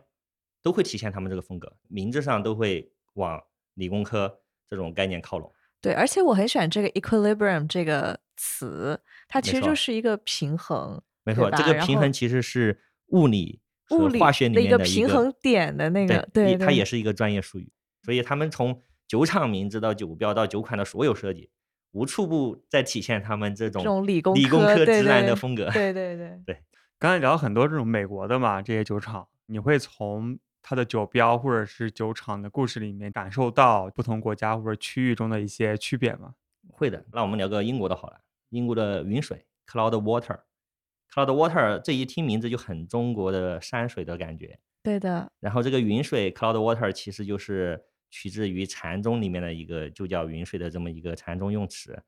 [0.63, 3.43] 都会体现他们这个风格，名字上都会往
[3.75, 5.53] 理工科这种概念靠拢。
[5.81, 17.73] 对，而且我很喜欢这个 equilibrium 这个词，它其实就是一个平衡，没错，这个平衡其实是物理物理化学里面的一个平衡点的那个，对，它也是一个专业术语。
[18.03, 21.51] 所以他们从酒厂名字到酒标到酒款的所有设计，
[21.93, 25.71] 无处不在体现他们这种这种理工理工科直男的风格。
[25.71, 26.63] 对对对对，
[27.01, 36.35] 刚才聊了很多这种美国的嘛，这些酒厂，你会从它的酒标或者是酒厂的故事里面感受到不同国家或者区域中的一些区别吗？
[36.73, 38.21] 会的，那我们聊个英国的好了。
[38.49, 44.59] 英国的云水 （Cloud Water），Cloud Water 这一听名字就很中国的山水的感觉。
[44.83, 47.81] 对的，然后这个云水 （Cloud Water） 其实就是
[48.11, 52.03] 取自于禅宗里面的一个就叫云水的这么一个禅宗用词。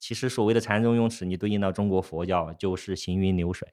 [0.00, 3.68] 其实所谓的禅宗用词，你对应到中国佛教就是行云流水，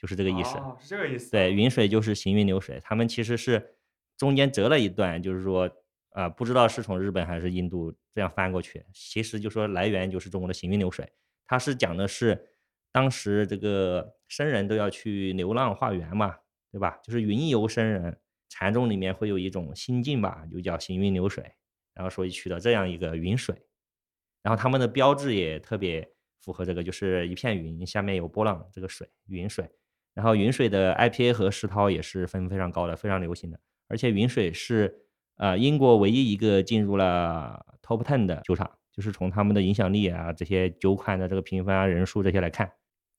[0.00, 0.56] 就是这个意思。
[0.56, 1.30] 哦，是这个意思。
[1.30, 3.74] 对，云水就是行云流水，他们其实是
[4.16, 5.70] 中间折了一段，就是说
[6.12, 11.08] 啊、不知道是从日本还是印度这样翻过去，其实就说来源就是中国的行云流水，
[11.46, 12.48] 它是讲的是
[12.90, 16.36] 当时这个僧人都要去流浪化缘嘛，
[16.72, 16.98] 对吧？
[17.04, 21.44] 就是云游僧人，禅宗里面会有一种心境吧，就叫行云流水，
[21.94, 23.54] 然后所以取得这样一个云水，
[24.42, 29.70] 然后他们的标志也特别符合这个，就是一片云下面有波浪，这个水云水。
[30.14, 33.58] 然后云水的 IPA 和石涛也是分非常高的，非常流行的。
[33.88, 35.02] 而且云水是
[35.36, 42.70] 呃英国唯一一个进入了 Top Ten 的酒厂，就是从他们的影响力啊、这些酒款的这个评分啊、人数这些来看，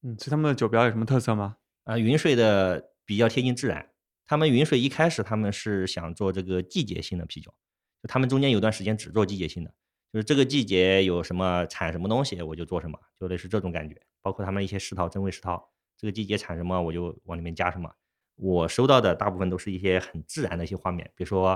[0.04, 1.58] 嗯，所以他们的酒标有什么特色吗？
[1.84, 3.90] 啊、云水的比较贴近自然。
[4.26, 7.54] 他们云水一开始他们是想做这个季节性的啤酒，
[8.02, 9.74] 就他们中间有段时间只做季节性的，
[10.14, 14.00] 就是这个季节有什么产什么东西我就做什么，就类似这种感觉。
[14.22, 15.70] 包括他们一些石涛、真味石涛，
[16.02, 17.88] 这个季节产什么我就往里面加什么。
[18.36, 21.56] 我收到的大部分都是一些很自然的一些画面，比如说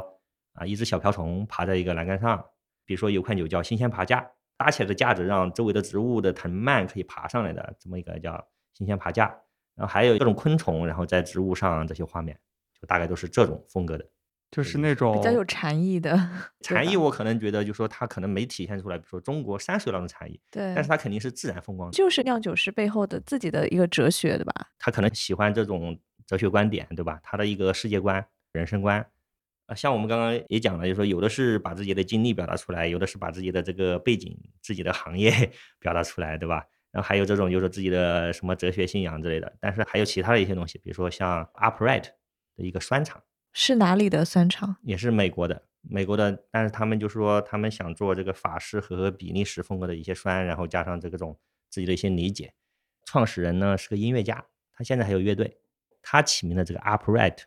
[0.54, 2.46] 啊，一只小瓢虫爬在一个栏杆上，
[2.86, 4.24] 比如说有款酒叫新鲜爬架，
[4.56, 9.36] 搭起来的架子让周围的植物的藤蔓可以爬上来的，这么一个叫新鲜爬架。
[9.74, 12.40] 然后还有各种昆虫，然后在植物上这些画面，
[12.80, 14.08] 就大概都是这种风格的。
[14.56, 16.18] 就是那种比较有禅意的，
[16.64, 21.92] 禅意，我可能觉得，就说它可能没体现出来，比如说中国山水那种禅意，对，但是它肯定是自然风光。
[21.92, 24.54] 就是酿酒师背后的自己的一个哲学，对吧？
[24.80, 27.20] 他可能喜欢这种哲学观点，对吧？
[27.22, 29.06] 他的一个世界观、人生观。
[29.66, 35.32] 啊，像我们刚刚也讲了，就是说有的是把自己的经历表达出来，有的是把自己的这个背景、自己的行业
[35.82, 36.64] 表达出来，对吧？
[36.92, 42.04] 然后还有这种就是说自己的什么哲学信仰之类的，但是还有其他的一些东西，比如说像 Upright
[42.56, 43.22] 的一个酸厂，
[43.58, 44.76] 是哪里的酸厂？
[44.82, 51.40] 也是美国的，美国的，但是他们就说他们想做这个法式和比利时风格的一些酸，然后加上这个种
[51.70, 52.54] 自己的一些理解。
[53.06, 55.58] 创始人呢是个音乐家，他现在还有乐队，
[56.02, 57.44] 他起名的这个 upright，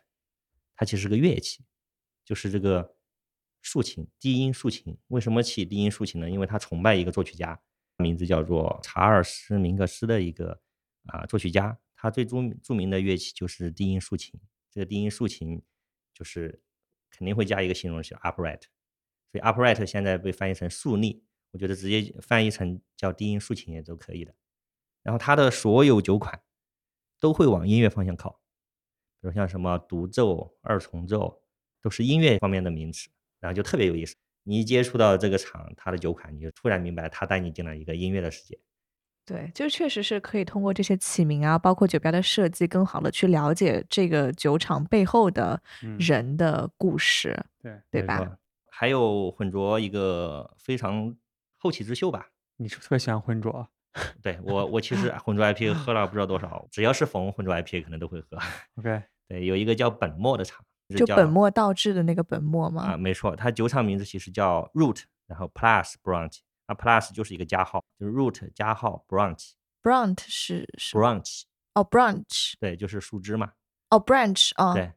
[0.75, 1.63] 它其实是个乐器，
[2.25, 2.95] 就是这个
[3.61, 4.97] 竖琴，低音竖琴。
[5.09, 6.27] 为什么起低音竖琴呢？
[6.27, 7.59] 因为他崇拜一个作曲家，
[7.97, 10.59] 名字叫做查尔斯·明格斯的一个
[11.05, 14.33] 啊、作曲家，他最著著名的乐器就是低音竖琴。
[14.71, 15.61] 这个低音竖琴
[16.19, 16.61] 就是
[17.09, 18.63] 肯定会加一个形容词 upright，
[19.31, 24.35] 所以 upright 现在被翻译成竖立，我觉得直接翻译成叫低音竖琴也都可以的。
[25.01, 26.41] 然后它的所有酒款
[27.21, 28.41] 都会往音乐方向靠，
[29.21, 31.41] 比如像什么独奏、二重奏，
[31.81, 34.17] 都是音乐方面的名词，然后就特别有意思。
[34.43, 38.59] 你一接触到这个厂，它的酒款，你就突然明白它带你进了一个音乐的世界。
[39.29, 48.37] 对，就确实是可以通过这些起名啊，包括酒标的设计，更好的去了解这个酒厂背后的嗯人的故事，对，对吧？
[48.71, 51.15] 还有混浊一个非常
[51.57, 52.27] 后起之秀吧。
[52.57, 53.69] 你是不是特别喜欢浑浊？
[54.21, 58.37] 对我，我其实 混浊 IPA 喝了不知道多少，只要是逢混浊 IPA 可能都会喝。
[58.77, 60.65] OK，对，有一个叫本末的厂，
[60.95, 66.37] 就本末倒置的那个本末啊，没错，它酒厂名字其实叫 Root，然后 Plus Branch，
[66.69, 69.51] 啊 Plus 就是一个加号，就是 Root 加号 Branch
[69.81, 71.41] Branch 是是 Branch，
[71.73, 73.53] 哦，branch 对，就是树枝嘛。
[73.89, 74.91] 哦，branch 啊，对，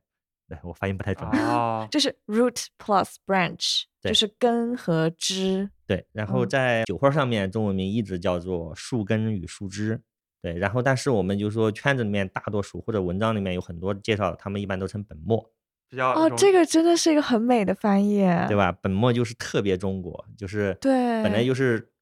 [0.49, 1.27] 对我发音不太准。
[1.31, 5.71] 哦， 就是 root plus branch，就是根和枝。
[5.87, 10.03] 对，然后嗯在酒花上面，中文名一直叫做树根与树枝。
[10.43, 15.51] 对，然后但是我们就说圈子里面大多数或者文章里面有很多介绍，他们一般都称本末，
[15.93, 18.73] 比较哦，这个真的是一个很美的翻译，对吧？
[18.73, 20.91] 本末就是特别中国，就是对
[21.23, 21.93] 本来就是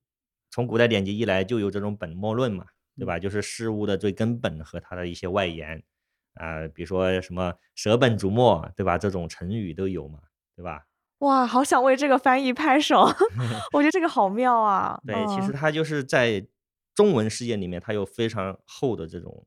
[0.53, 2.65] 从古代典籍一来就有这种本末论嘛，
[2.97, 3.19] 对吧？
[3.19, 5.83] 就是事物的最根本和它的一些外延
[6.35, 8.97] 啊、比如说什么舍本逐末，对吧？
[8.97, 10.21] 这种成语都有嘛，
[10.55, 10.85] 对吧？
[11.19, 13.03] 哇，好想为这个翻译拍手，
[13.75, 15.01] 我觉得这个好妙啊。
[15.05, 16.47] 对，其实嗯它就是在
[16.95, 19.45] 中文世界里面，它有非常厚的这种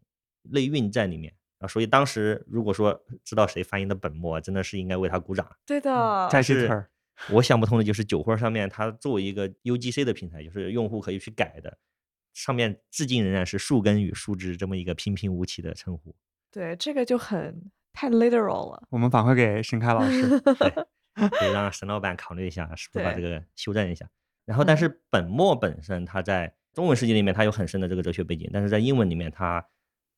[0.52, 1.68] 内蕴在里面啊。
[1.68, 5.48] 所以当时如果说知道谁翻译的本末，真的是应该为他鼓掌。
[5.66, 6.90] 对的，但是再这词儿，
[7.32, 11.78] 我想不通的就是酒会上面，它作为一个 UGC 的平台，就是用户可以去改的，
[12.34, 16.16] 上面至今仍然是树根与树枝这么一个平平无奇的称呼。
[16.52, 18.88] 对这个就很太 literal 了。
[18.90, 20.40] 我们反馈给沈凯老师。
[21.14, 24.10] 可以让沈老板考虑一下，是不是把这个修正一下。
[24.46, 29.64] 然后，但嗯是本末本身，它在中文世界里面，它有很深的这个哲学背景，但是在英文里面，它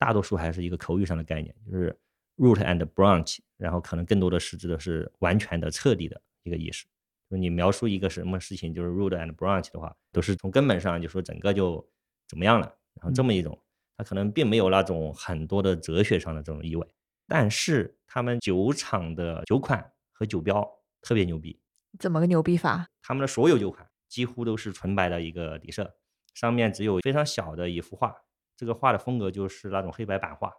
[0.05, 1.97] 大多数还是一个口语上的概念，就是
[2.37, 6.85] root and branch，然后可能更多的是指的是完全的、彻底的一个意思。
[7.27, 11.83] 就是你描述一个什么事情，就是 root and branch 的话，都是从根本上就说整个就
[12.27, 13.59] 怎么样了，然后这么一种，
[13.97, 16.87] 它可能并没有那种很多的哲学上的这种意味，
[17.27, 20.63] 但是他们酒厂的酒款和酒标
[21.01, 21.59] 特别牛逼，
[21.97, 22.87] 怎么个牛逼法？
[23.01, 25.95] 他们的所有酒款几乎都是纯白的一个底色，
[26.35, 28.15] 上面只有非常小的一幅画，
[28.55, 30.51] 这个画的风格就是那种黑白版画，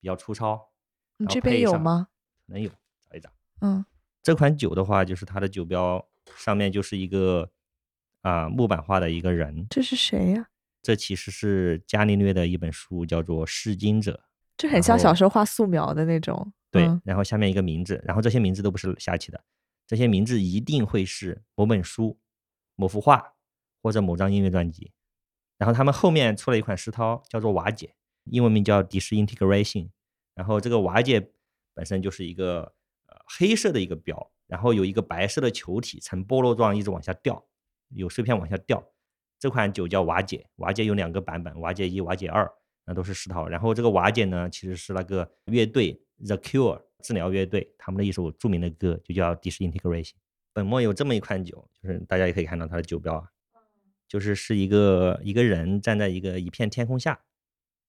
[0.00, 0.70] 比较粗糙。
[1.16, 2.08] 你这边有吗？
[2.46, 2.70] 可能有，
[3.00, 3.30] 找一找。
[3.60, 3.84] 嗯，
[4.22, 6.06] 这款酒的话，就是它的酒标
[6.36, 7.50] 上面就是一个
[8.22, 10.48] 啊、木板画的一个人，这是谁呀、
[10.82, 14.12] 这其实是伽利略的一本书，叫做《试金者》。
[14.56, 16.52] 这很像小时候画素描的那种。
[16.70, 19.42] 对，嗯然后下面一个名字，然后这些名字都不是瞎起的，
[19.86, 22.18] 这些名字一定会是某本书、
[22.74, 23.34] 某幅画
[23.82, 24.92] 或者某张音乐专辑。
[25.64, 27.94] 然后他们后面出了一款石涛，叫做瓦解，
[28.24, 29.88] 英文名叫 Disintegration。
[30.34, 31.30] 然后这个瓦解
[31.72, 32.74] 本身就是一个
[33.06, 37.42] 呃黑色的一个标，然后有一个白色的球体呈菠萝状一直往下掉，
[37.94, 38.84] 有碎片往下掉。
[39.38, 42.46] 这款酒叫瓦解，瓦解有两个版本，瓦解一、瓦解二，
[42.84, 43.48] 那都是石涛。
[43.48, 50.12] 然后这个瓦解呢，其实是那个乐队 The Cure 治疗乐队他们的一首著名的歌，就叫 Disintegration。
[50.52, 53.24] 本末有这么一款酒，就是大家也可以看到它的酒标啊，
[54.14, 57.18] 就是是一个一个人站在一个一片天空下，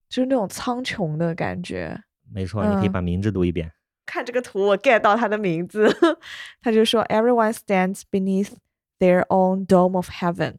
[0.08, 2.02] 就是那种苍穹的感觉。
[2.28, 3.72] 没错，你可以嗯把名字读一遍。
[4.04, 5.86] 看这个图，我 get 到他的名字，
[6.60, 8.54] 他就说 Everyone stands beneath
[8.98, 10.54] their own dome of heaven。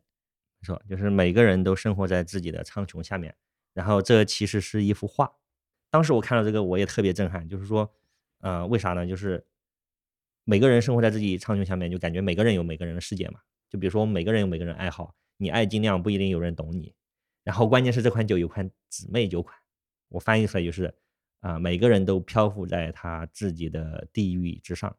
[0.61, 3.36] 没错，就是每个人都生活在自己的苍穹下面。
[3.74, 5.30] 然后这其实是一幅画。
[5.89, 7.93] 当时我看到这个，我也特别震撼，就是说，
[8.39, 9.05] 呃，为啥呢？
[9.05, 9.45] 就是
[10.45, 13.41] 每个人生活在自己苍穹下面，就感觉每个人有每个人的世界嘛。
[13.70, 16.94] 就比如说，我们每个人有每个人爱好，你爱精酿不一定有人懂你。
[17.44, 19.58] 然后关键是这款酒有款姊妹酒款，
[20.10, 20.94] 我翻译出来就是
[21.40, 24.94] 啊、每个人都漂浮在他自己的地域之上，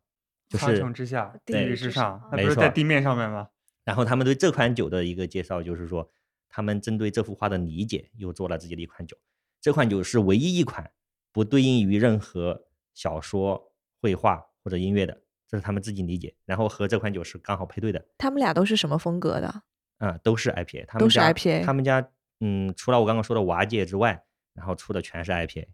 [0.49, 3.49] 就苍是穹之下，地地狱狱之上，那没错不是在地面上面吗？
[3.85, 6.11] 然后他们对这款酒的一个介绍就是说，
[6.49, 9.17] 他们针对这幅画的理解，又做了自己的一款酒。
[9.61, 10.91] 这款酒是唯一一款
[11.33, 16.35] 不对应于任何小说、绘画或者音乐的，这是他们自己理解。
[16.47, 19.65] 然后和这款酒是刚好配对的，他们俩都是什么风格的？
[19.99, 20.87] 啊、都是 IPA。
[20.87, 24.25] 他们都是 IPA 他们家嗯，除了我刚刚说的瓦界之外，
[24.55, 25.69] 然后出的全是 IPA。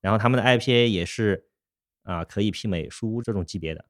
[0.00, 1.46] 然后他们的 IPA 也是
[2.02, 3.84] 啊、可以媲美书屋这种级别的，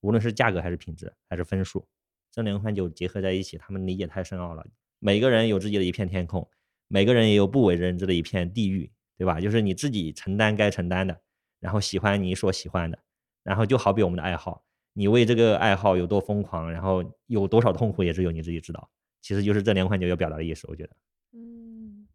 [0.00, 1.88] 无论是价格还是品质还是分数，
[2.32, 4.66] 这两款酒结合在一起，他们理解太深奥了。
[4.98, 6.46] 每个人有自己的一片天空，
[6.88, 9.40] 每个人也有不为人知的一片地狱，对吧？
[9.40, 11.18] 就是你自己承担该承担的，
[11.60, 12.98] 然后喜欢你所喜欢的，
[13.44, 14.65] 然后就好比我们的爱好，
[14.98, 18.90] 你为这个爱好有多疯狂，然后有多少痛苦，也只有你自己知道。
[19.20, 20.96] 其实就是这两款酒要表达的意思，我觉得。
[21.32, 22.08] 嗯，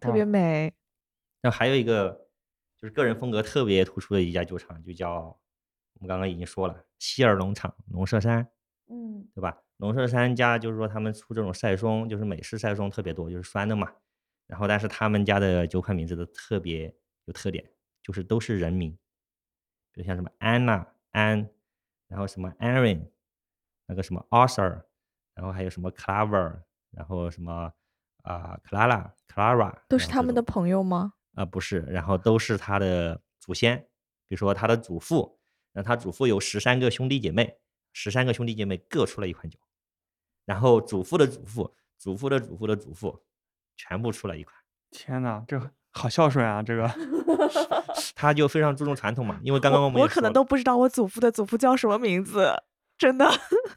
[0.00, 0.72] 特别美。
[1.42, 2.26] 那还有一个
[2.80, 5.24] 就是个人风格特别突出的一家酒厂，就叫
[5.92, 8.48] 我们刚刚已经说了，希尔农场龙舍山，
[8.88, 9.60] 嗯，对吧？
[9.76, 13.92] 龙舍山家就是说他们出这种赛松，就是美式赛松特别多，就是酸的嘛。
[14.46, 16.94] 然后但是他们家的酒款名字都特别
[17.26, 17.62] 有特点，
[18.02, 18.96] 就是都是人名，
[19.92, 21.46] 比如像什么安娜安，
[22.08, 23.10] 然后什么 Aaron，
[23.86, 24.84] 那个什么 Arthur，
[25.34, 27.72] 然后还有什么 Claver，然后什么
[28.22, 31.14] 啊、Clara Clara，都是他们的朋友吗？
[31.34, 33.78] 啊、不是，然后都是他的祖先，
[34.26, 35.38] 比如说他的祖父，
[35.72, 37.58] 然后他祖父有十三个兄弟姐妹，
[37.92, 39.58] 十三个兄弟姐妹各出了一款酒，
[40.44, 43.24] 然后祖父的祖父、祖父的祖父的祖父，
[43.76, 44.56] 全部出了一款，
[44.90, 45.60] 天呐，这
[45.96, 46.62] 好孝顺啊！
[46.62, 46.86] 这个
[48.14, 52.52] 他就非常注重传统嘛，因为刚刚我们我可能都不知道我祖父的祖父叫什么名字，
[52.98, 53.26] 真的。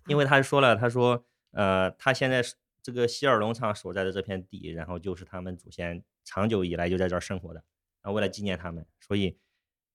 [0.07, 2.43] 因为他说了，他说，呃，他现在
[2.83, 7.63] 这个希尔农场所在的这片地，然后就是他们祖先长久以来就在这儿生活的，
[8.01, 9.37] 然后为了纪念他们，所以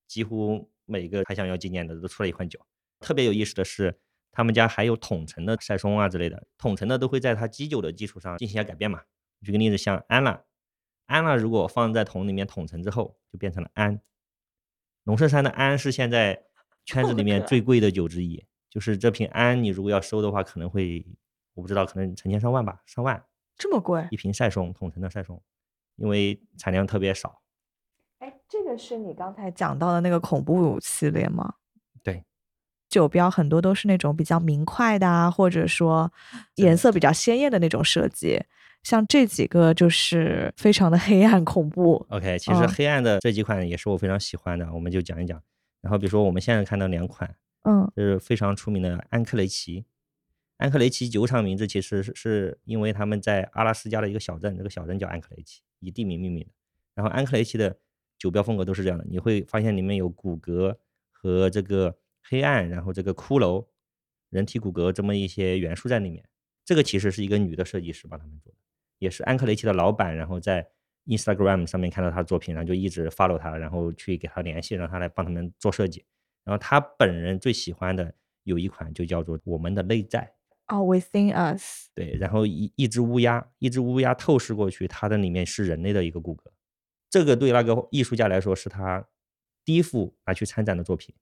[0.06, 2.58] 几乎每个他想要纪念的都出了一款酒。
[3.00, 3.98] 特别有意思的是，
[4.32, 9.02] 他们家还有桶陈的赛松啊之类的，桶陈的都会在它基酒的基础上进行一下改变嘛。
[9.42, 10.40] 举个例子，像安娜，
[11.06, 14.00] 安了如果放在桶里面桶成之后，就变成了安。
[15.04, 16.44] 龙胜山的安是现在
[16.84, 21.06] 圈子里面最贵的酒之一，就是这瓶安，你如果要收的话，可能会
[21.52, 23.22] 我不知道，可能成千上万吧，上万
[23.56, 24.16] 这么贵一？
[24.16, 25.42] 瓶晒松，桶成的晒松，
[25.96, 27.42] 因为产量特别少。
[28.20, 31.56] 哎，这个是你刚才讲到的那个恐怖系列吗？
[32.02, 32.24] 对，
[32.88, 36.10] 酒标很多都是那种比较明快的啊，或者说
[36.54, 38.42] 颜色比较鲜艳的那种设计。
[38.84, 42.06] 像这几个就是非常的黑暗恐怖。
[42.10, 45.42] OK，其实嗯黑暗的这几款也是我非常喜欢的，我们就讲一讲。
[45.80, 49.86] 然后比如说我们现在看到两款，嗯就是非常出名的安克雷奇。
[50.58, 56.50] 安克雷奇酒厂名字其实是是因为他们在阿拉斯加的一个小镇，这个小镇叫安克雷奇，以地名命名的。
[56.94, 57.76] 然后安克雷奇的
[58.18, 60.76] 酒标风格都是这样的，你会发现里面有骨骼
[61.10, 63.66] 和这个黑暗，然后这个骷髅、
[64.30, 66.24] 人体骨骼这么一些元素在里面。
[66.64, 68.58] 这个其实是一个女的设计师帮他们做的，
[69.04, 70.66] 也是安克雷奇的老板，然后在
[71.06, 76.04] Instagram 上面看到他的作品，然后就一直 follow 他，然后去给他联系，让他来帮他们做设计。
[76.42, 80.32] 然后他本人最喜欢的有一款就叫做《我们的内在》，
[80.74, 86.50] 哦，Within Us，对，然后一一只乌鸦，一只乌鸦透视过去，它的里面是人类的一个骨骼。
[87.10, 89.06] 这个对那个艺术家来说是他
[89.64, 91.14] 第一幅拿去参展的作品，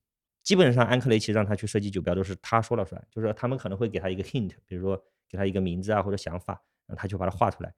[0.43, 4.97] 基本上安克雷奇让他去设计酒标都是他说了算，就是他们可能会给他一个 hint，比如说
[5.28, 6.61] 给他一个名字啊或者想法，
[6.97, 7.72] 他就把它画出来。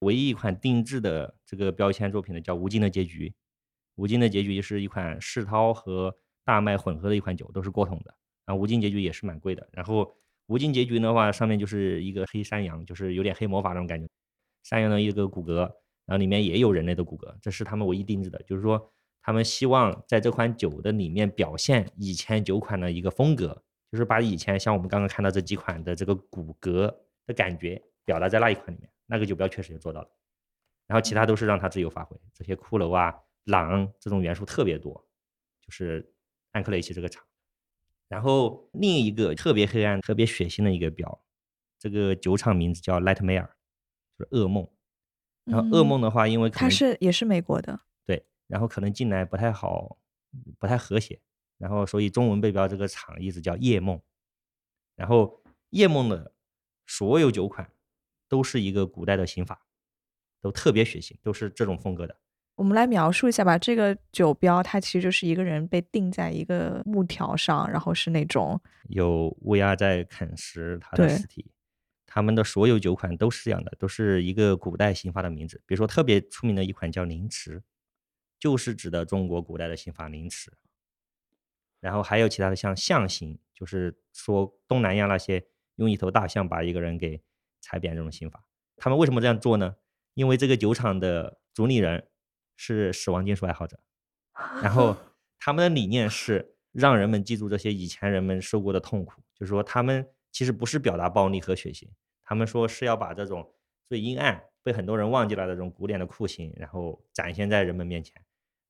[0.00, 3.28] 唯一一款定制的这个标签作品呢，叫《无尽的结局》。
[3.96, 8.14] 《无尽的结局》是一款世涛和大麦混合的一款酒，都是过桶的。
[8.46, 9.68] 然后《无尽结局》也是蛮贵的。
[9.72, 10.04] 然后
[10.46, 14.08] 《无尽结局》的话，上面就是一个黑山羊，就是有点黑魔法那种感觉，
[14.62, 15.58] 山羊的一个骨骼，
[16.06, 18.42] 然后里面也有人类的骨骼，这是他们唯一定制的。
[18.44, 18.90] 就是说，
[19.20, 23.62] 他们希望在这款酒的里面表现以前酒款的一个风格，
[23.92, 26.90] 就是把以前像我们刚刚看到这几款的这个骨骼
[27.26, 28.90] 的感觉表达在那一款里面。
[29.06, 30.08] 那个酒标确实也做到了，
[30.88, 35.08] 然后其他都是让它自由发挥，这些骷髅啊、狼这种元素特别多，
[35.60, 36.12] 就是
[36.50, 37.24] 安克雷奇这个厂。
[38.08, 41.24] 然后另一个特别黑暗、特别血腥的一个标，
[41.78, 43.48] 这个酒厂名字叫 Nightmare，
[44.18, 44.68] 就是噩梦。
[45.44, 49.98] 然后噩梦的话，因为可它是也是美国的，对，然后可能进来不太好，
[50.58, 51.20] 不太和谐，
[51.58, 54.00] 然后所以中文背标这个厂一直叫夜梦。
[54.94, 56.32] 然后夜梦的
[56.86, 57.72] 所有酒款
[58.30, 59.66] 都是一个古代的刑法，
[60.40, 62.16] 都特别血腥，都是这种风格的。
[62.54, 63.58] 我们来描述一下吧。
[63.58, 71.50] 这个酒标它其实就是一个人被钉在一个木条上，然后是那种有乌鸦在啃食他的尸体。
[72.06, 75.62] 他们的所有酒款都是这样的，都是一个古代刑法的名字。
[75.66, 77.62] 比如说特别出名的一款叫凌迟，
[78.38, 80.52] 就是指的中国古代的刑法凌迟。
[81.80, 87.22] 然后还有其他的像象刑，就是说东南亚那些用一头大象把一个人给
[87.60, 88.44] 踩扁这种刑法。
[88.76, 89.76] 他们为什么这样做呢？
[90.14, 92.08] 因为这个酒厂的主理人
[92.56, 93.78] 是死亡金属爱好者，
[94.62, 94.96] 然后
[95.38, 101.88] 他们的理念是让人们记住这些以前人们受过的痛苦，就是说他们其实不是表达暴力和血腥，
[102.24, 103.54] 他们说是要把这种
[103.88, 108.22] 最阴暗、被很多人忘记了的这种古典的酷刑，然后展现在人们面前。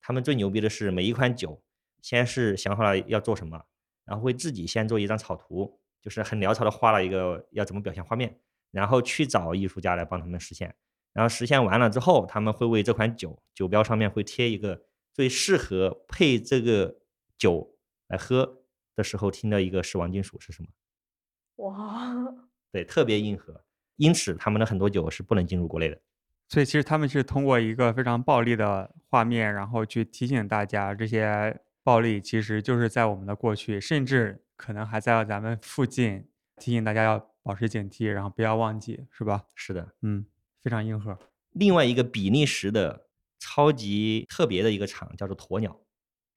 [0.02, 1.62] 他们最牛逼的是每一款酒，
[2.00, 3.62] 先是想好了要做什么，
[4.04, 8.40] 然后会自己先做一张草图，就是很潦草的画了一个要怎么表现画面，
[8.70, 10.74] 然后去找艺术家来帮他们实现。
[11.12, 16.98] 然后实现完了之后，他们会为这款酒酒标上面会贴一个最适合配这个
[17.36, 17.76] 酒
[18.08, 18.62] 来喝
[18.94, 20.68] 的时候听的一个死亡金属是什么？
[21.56, 22.14] 哇，
[22.70, 23.64] 对，特别硬核。
[23.96, 26.00] 因此，他们的很多酒是不能进入国内的。
[26.48, 39.44] 所以其实他们是通过一个非常暴力的画面，然后去提醒大家，这些暴力其实就是在我们的过去，甚至可能还在咱们附近，提醒大家要保持警惕，然后不要忘记，是吧？
[39.54, 40.26] 是的，嗯，
[40.62, 41.18] 非常硬核。
[41.52, 45.80] 另外一个比利时的超级特别的一个厂叫做鸵鸟，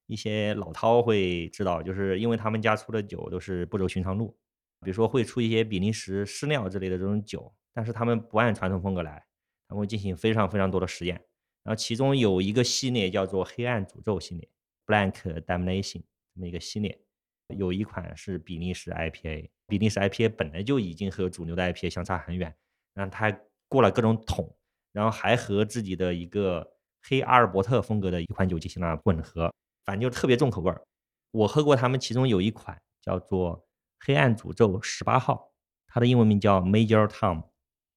[0.08, 4.38] 一些老饕会知道，就是因为他们家出的酒都是不走寻常路，
[4.82, 9.26] 比如说会出一些比利时湿料之类的这种酒，但是他们不按传统风格来，
[9.68, 11.16] 他们会进行非常非常多的实验。
[11.64, 14.50] 然后其中有一个系列叫做黑暗诅咒系列
[14.86, 17.00] （Blank Damnation） 这么一个系列，
[17.48, 22.54] 有一款是比利时 IPA，比利时 IPA 本来就已经和主流的 IPA 相差很远，
[22.94, 24.56] 然后它还过了各种桶。
[24.94, 29.52] 然后还和自己的一个黑阿尔伯特风格的一款酒进行了混合，
[29.84, 30.84] 反正就特别重口味儿。
[31.32, 33.66] 我喝过他们其中有一款叫做
[34.06, 35.52] “黑暗诅咒十八号”，
[35.90, 37.44] 它的英文名叫 Major Tom。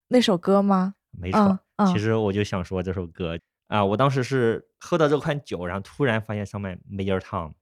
[0.08, 0.94] 那首歌吗？
[1.10, 1.60] 没错，
[1.92, 7.52] 其实我就想说这首歌啊，我当时是喝到这款酒，然后突然发现上面 Major Tom，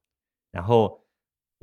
[0.53, 1.04] 然后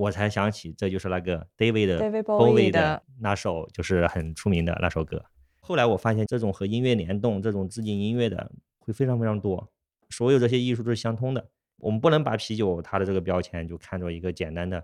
[0.01, 5.23] 我才想起这就是那个 David David Bowie 的那首就是很出名的那首歌。
[5.59, 9.71] 后来我发现，这种和音乐联动、这种致敬音乐的会非常非常多，
[10.09, 11.47] 所有这些艺术都是相通的。
[11.77, 14.83] 我们不能把啤酒它的这个标签就看作一个简单的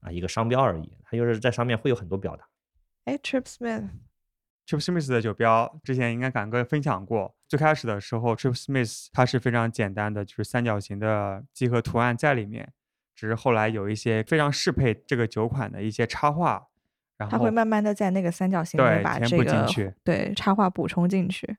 [0.00, 2.44] 啊一个商标而已，它就是在上面会有很多表达。
[3.04, 7.36] 哎，Trip Smith，Trip Smith 的酒标之前应该敢哥分享过。
[7.46, 12.72] 最开始的时候，Trip Smith 它是非常简单的，就是三角形的几何图案在里面，
[13.16, 16.68] 只是后来有一些非常适配这个酒款的一些插画，
[17.16, 21.56] 然后它会慢慢的在那个三角形里面对填补进把这个去对插画补充进去。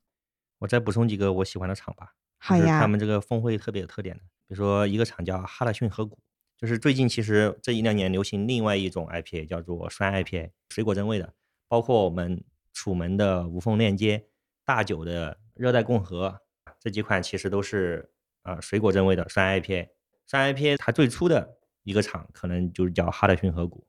[0.60, 6.20] 我再补充几个我喜欢的厂吧，好呀他们这个峰会特别有特点的，比如说一个厂叫哈德逊河谷，
[6.58, 11.34] 就是最近其实这一两年流行另外一种 IPA 叫做酸 IPA，水果真味的，
[11.68, 14.28] 包括我们楚门的无缝链接、
[14.64, 16.42] 大酒的热带共和
[16.80, 18.12] 这几款其实都是
[18.44, 19.90] 啊、水果真味的酸 IPA。
[20.28, 23.88] 酸 IPA 它最初的一个厂可能就是叫哈德逊河谷，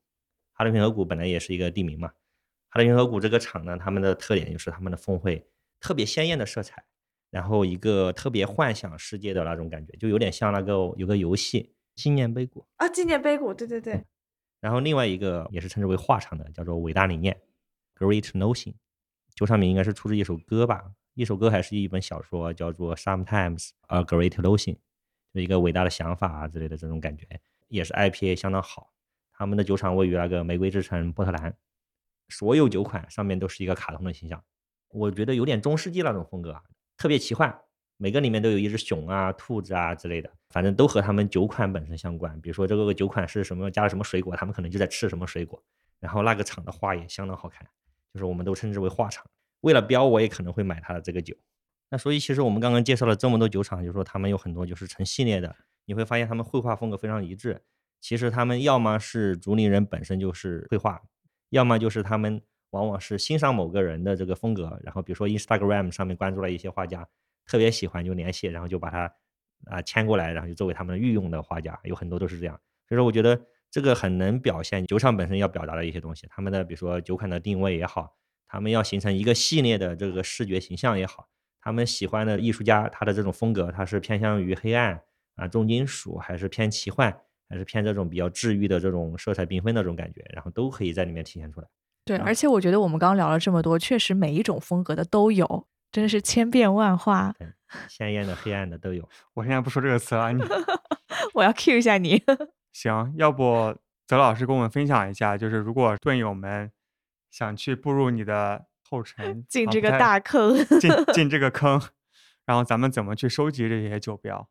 [0.52, 2.08] 哈德逊河谷本来也是一个地名嘛。
[2.70, 5.46] 哈德逊河谷这个厂呢，他们的特点就是他们的峰会
[5.80, 6.84] 特别鲜艳的色彩，
[7.30, 12.66] 然后一个特别幻想世界的那种感觉，就有点像那个有个游戏纪念碑谷。
[12.76, 14.04] 啊，纪念碑谷，对对对，
[14.60, 17.40] 然后另外一个也是称之为画厂的，叫做伟大理念
[17.96, 18.74] （Great Notion）。
[19.34, 24.76] 就上面应该是出自一首歌吧，一首歌还是一本小说，叫做 Sometimes a Great Notion，
[25.32, 27.26] 就一个伟大的想法啊之类的这种感觉，
[27.68, 28.92] 也是 IPA 相当好。
[29.32, 31.54] 他们的酒厂位于那个玫瑰之城波特兰，
[32.28, 34.42] 所有酒款上面都是一个卡通的形象，
[34.88, 36.62] 我觉得有点中世纪那种风格啊，
[36.96, 37.56] 特别奇幻。
[38.00, 42.40] 每个里面都有一只熊啊、兔子啊之类的，反正都和他们酒款本身相关。
[42.40, 45.60] 比如说这个酒款是什么加了什么水果，他们可能就在吃什么水果。
[45.98, 47.66] 然后那个厂的画也相当好看，
[48.14, 49.26] 就是我们都称之为画厂。
[49.62, 51.34] 为了标，我也可能会买它的这个酒。
[51.90, 57.62] 那所以其实我们刚刚介绍了这么多酒厂，就是说他们有很多就是成系列的，你会发现他们绘画风格非常一致。
[58.00, 61.00] 其实他们要么是竹林人本身就是绘画，
[61.50, 67.08] 要么就是他们往往是欣赏某个人的这个风格，然后比如说 Instagram 上面关注了一些画家。
[67.50, 69.10] 特别喜欢就联系，然后就把它
[69.70, 72.54] 啊签过来，然后就作为他们御用的画家，有很多都是这样。
[72.86, 76.26] 所以说，我觉得这个很能表现酒厂本身要表达的一些东西。
[76.28, 81.30] 他们的比如说酒款的定位也好，他们要形成一个系列的这个视觉形象也好，
[81.68, 84.98] 他们喜欢的艺术家他的这种风格，他是偏向于黑暗
[85.36, 87.14] 啊重金属，还是偏奇幻，
[87.46, 91.66] 还是偏这种比较治愈的这种色彩缤纷的这种感觉，然后都可以在里面体现出来。
[92.06, 95.66] 对，而且我觉得我们刚刚聊了这么多，确实每一种风格的都有。
[95.92, 97.34] 真的是千变万化，
[97.86, 99.06] 鲜艳的、黑暗的都有。
[99.34, 100.42] 我现在不说这个词了，你
[101.34, 102.22] 我要 cue 一下你。
[102.72, 106.72] 行，要不泽老师跟我们分享一下，就是如果队友们
[107.30, 111.80] 想去步入你的后尘，进这个大坑，进进这个坑，
[112.46, 114.48] 然后咱们怎么去收集这些酒标？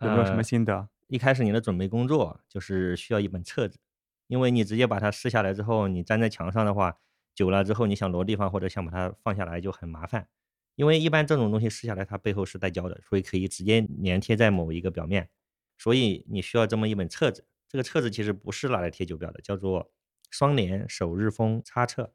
[0.00, 0.88] 有没有什么心得？
[1.08, 3.78] 一开始你的准备工作就是需要一本册子，
[4.26, 6.98] 因为你直接把它撕下来之后，你粘在墙上的话，
[7.34, 10.28] 久了之后你想挪地方或者想把它放下来就很麻烦。
[10.74, 15.28] 因为一般这种东西撕下来，它背后是带胶的，所以可以直接粘贴在某一个表面。
[15.76, 17.44] 所以你需要这么一本册子。
[17.68, 19.90] 这个册子其实不是拿来贴酒标的，叫做
[20.30, 22.12] 双联首日封插册。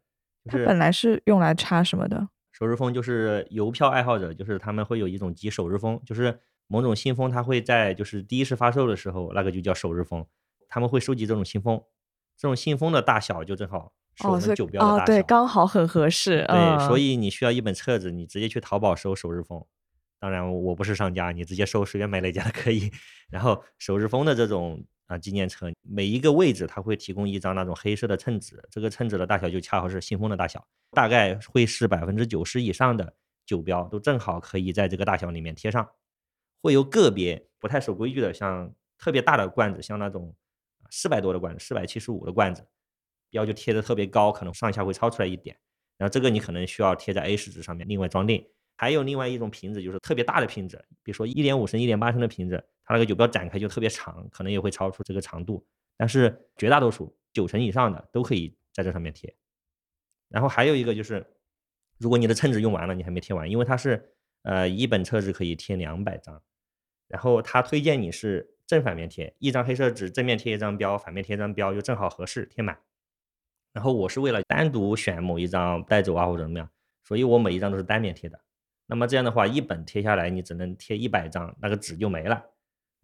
[0.47, 2.27] 它本来是用来插什么的？
[2.51, 10.25] 首日封就是邮票爱好者，就是他们会有一种集首日封，就是某种信封，它会在就是第一次发售的时候，那个就叫首日封。
[10.67, 11.81] 他们会收集这种信封，
[12.37, 13.93] 这种信封的大小就正好。
[14.15, 16.43] 是我们，酒标的大小，对，刚好很合适。
[16.49, 19.63] 对，所以你需要一本册子，你直接去淘宝搜首日封。
[20.19, 22.91] 当然，我不是商家，你直接搜随便买哪家都可以。
[23.29, 33.13] 然后首日封的这种啊纪念册，每一个位置它会提供一张那种黑色的称纸，这个称纸的大小就恰好是信封的大小，大概会是百分之九十以上的
[33.45, 35.89] 酒标都正好可以在这个大小里面贴上。
[36.61, 40.35] 会有个别不太守规矩的，像特别大的罐子，像那种
[40.89, 42.65] 四百多的罐子，四百七十五的罐子。
[43.29, 45.53] 标就贴的特别高，可能上下会超出来一点，
[45.97, 48.41] 然后这个你可能需要贴在 A 四纸上面，另外装订。
[48.77, 55.63] 还有另外一种瓶子，就是特别大的瓶子，比如说一点五升、一点八升的瓶子，它那个酒标展开就特别长，可能也会超出这个长度。
[55.97, 59.35] 但是绝大多数九成以上的都可以在这上面贴。
[60.29, 61.25] 然后还有一个就是，
[61.97, 64.13] 如果你的称纸用完了，你还没贴完，因为它是
[64.43, 66.41] 呃一本册纸可以贴两百张，
[67.09, 72.77] 然后他推荐你是正反面贴，一张黑色纸正面贴一张标，反面贴一张标，就正好合适贴满。
[73.73, 76.69] 然后我是为了单独选某一张带走啊或者怎么样，
[77.03, 78.39] 所以我每一张都是单面贴的。
[78.85, 82.43] 那么这样的话，一本贴下来你只能贴一百张，那个纸就没了。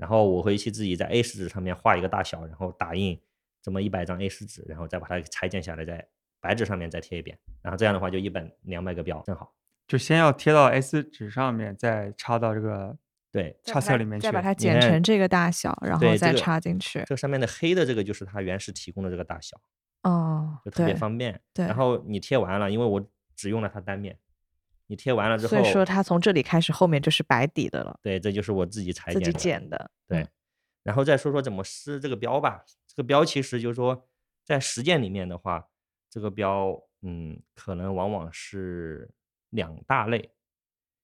[0.03, 3.17] 然后我回去自己在 A 四纸上面画一个大小，然后打印
[3.61, 6.05] 这么一百张 A 四纸，然后再把它裁剪下来，在
[6.41, 7.39] 白纸上面再贴一遍。
[7.61, 9.55] 然后这样的话就一本两百个标正好。
[9.87, 12.97] 就先要贴到 A 四纸上面，再插到这个
[13.31, 17.01] 对插册里面去，再把它剪成这个大小，然后再插进去。
[17.05, 19.57] 这上面的黑的这个就是它原始提供的这个大小。
[20.01, 21.39] 哦，就特别方便。
[21.53, 24.19] 对，然后你贴完了，因为我只用了它单面，
[24.93, 27.99] 你贴完了之后，所以说它从这里开始，后面就是白底的了。
[28.03, 29.89] 对，这就是我自己裁剪自己剪的。
[30.07, 30.27] 对，
[30.83, 32.63] 然后再说说怎么撕这个标吧。
[32.87, 34.07] 这个标其实就是说，
[34.45, 35.67] 在实践里面的话，
[36.11, 39.09] 这个标，嗯，可能往往是
[39.49, 40.29] 两大类。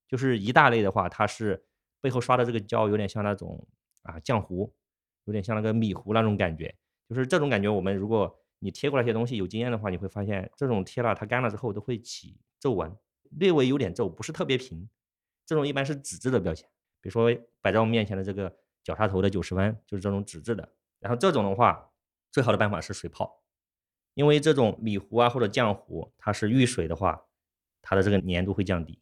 [0.07, 1.65] 就是一大类的话，它是
[1.99, 3.67] 背后刷的这个胶有点像那种
[4.03, 4.71] 啊浆糊，
[5.25, 6.75] 有点像那个米糊那种感觉。
[7.09, 12.95] 就是这种感觉，我们如果你贴过那些东西有经验的话，你会发现这种贴了它干了之后都会起皱纹，
[13.31, 14.89] 略微有点皱，不是特别平。
[15.45, 16.67] 这种一般是纸质的标签，
[17.01, 20.67] 比如说摆在我们面前的这个绞杀头的九十分就是这种纸质的。
[20.99, 21.89] 然后这种的话，
[22.31, 23.41] 最好的办法是水泡，
[24.13, 27.25] 因为这种米糊啊或者浆糊，它是遇水的话，
[27.81, 29.01] 它的这个粘度会降低。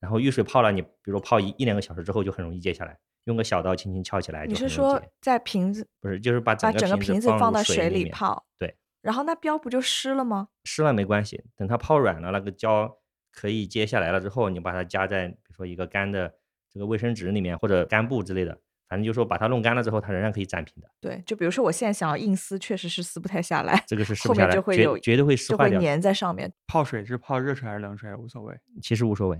[0.00, 4.46] 然后遇水泡了，你比如说泡一一两个小时之后就很容易揭下来，用个小刀轻轻撬起来。
[4.46, 5.88] 你是说在瓶子？
[6.00, 8.46] 不是，就是把把整个瓶子放到水里泡。
[8.58, 8.76] 对。
[9.00, 10.48] 然后那标不就湿了吗？
[10.64, 12.98] 湿了没关系，等它泡软了，那个胶
[13.38, 16.34] 可以揭下来了之后，你把它夹在比如说一个干的
[16.68, 18.50] 这个卫生纸里面或者干布之类的，
[18.88, 20.90] 反正就说把它弄干了之后，它仍然可以展平的。
[21.00, 23.80] 对，就比如说我现在想要硬撕，确实是撕不太下来。
[23.86, 26.52] 这个是撕不下来，就会有绝对会撕坏掉，粘在上面。
[26.66, 29.38] 泡水是泡热水还是冷水无所谓，其实无所谓。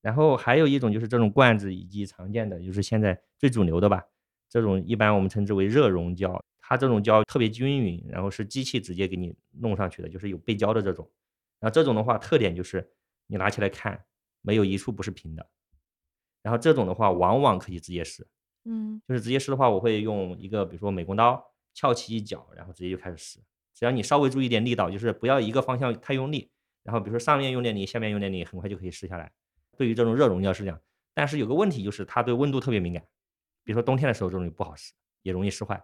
[0.00, 4.00] 然后还有一种就是这种罐子以及常见的就是现在最主流的吧，
[4.48, 6.40] 这种一般我们称之为热熔胶。
[6.62, 11.10] 它这种胶特别均匀，然后是机器直接给你弄上去的，就是有背胶的这种。
[11.58, 12.88] 然后这种的话，特点就是
[13.30, 14.04] 你拿起来看，
[14.42, 15.48] 没有一处不是平的。
[16.42, 18.26] 然后这种的话，往往可以直接撕。
[18.64, 23.40] 嗯就是直接撕的话，我会用一个比如说美工刀翘起一角，然后直接就开始撕。
[23.72, 26.50] 只要你稍微注意点力道，就是不要一个方向太用力，
[26.82, 29.32] 然后比如说上面用点力，下面用点力，很快就可以撕下来。
[29.76, 30.78] 对于这种热熔胶是这样，
[31.14, 33.02] 但是有个问题就是它对温度特别敏感，
[33.64, 35.76] 比如说冬天的时候这种就不好撕，也容易撕坏；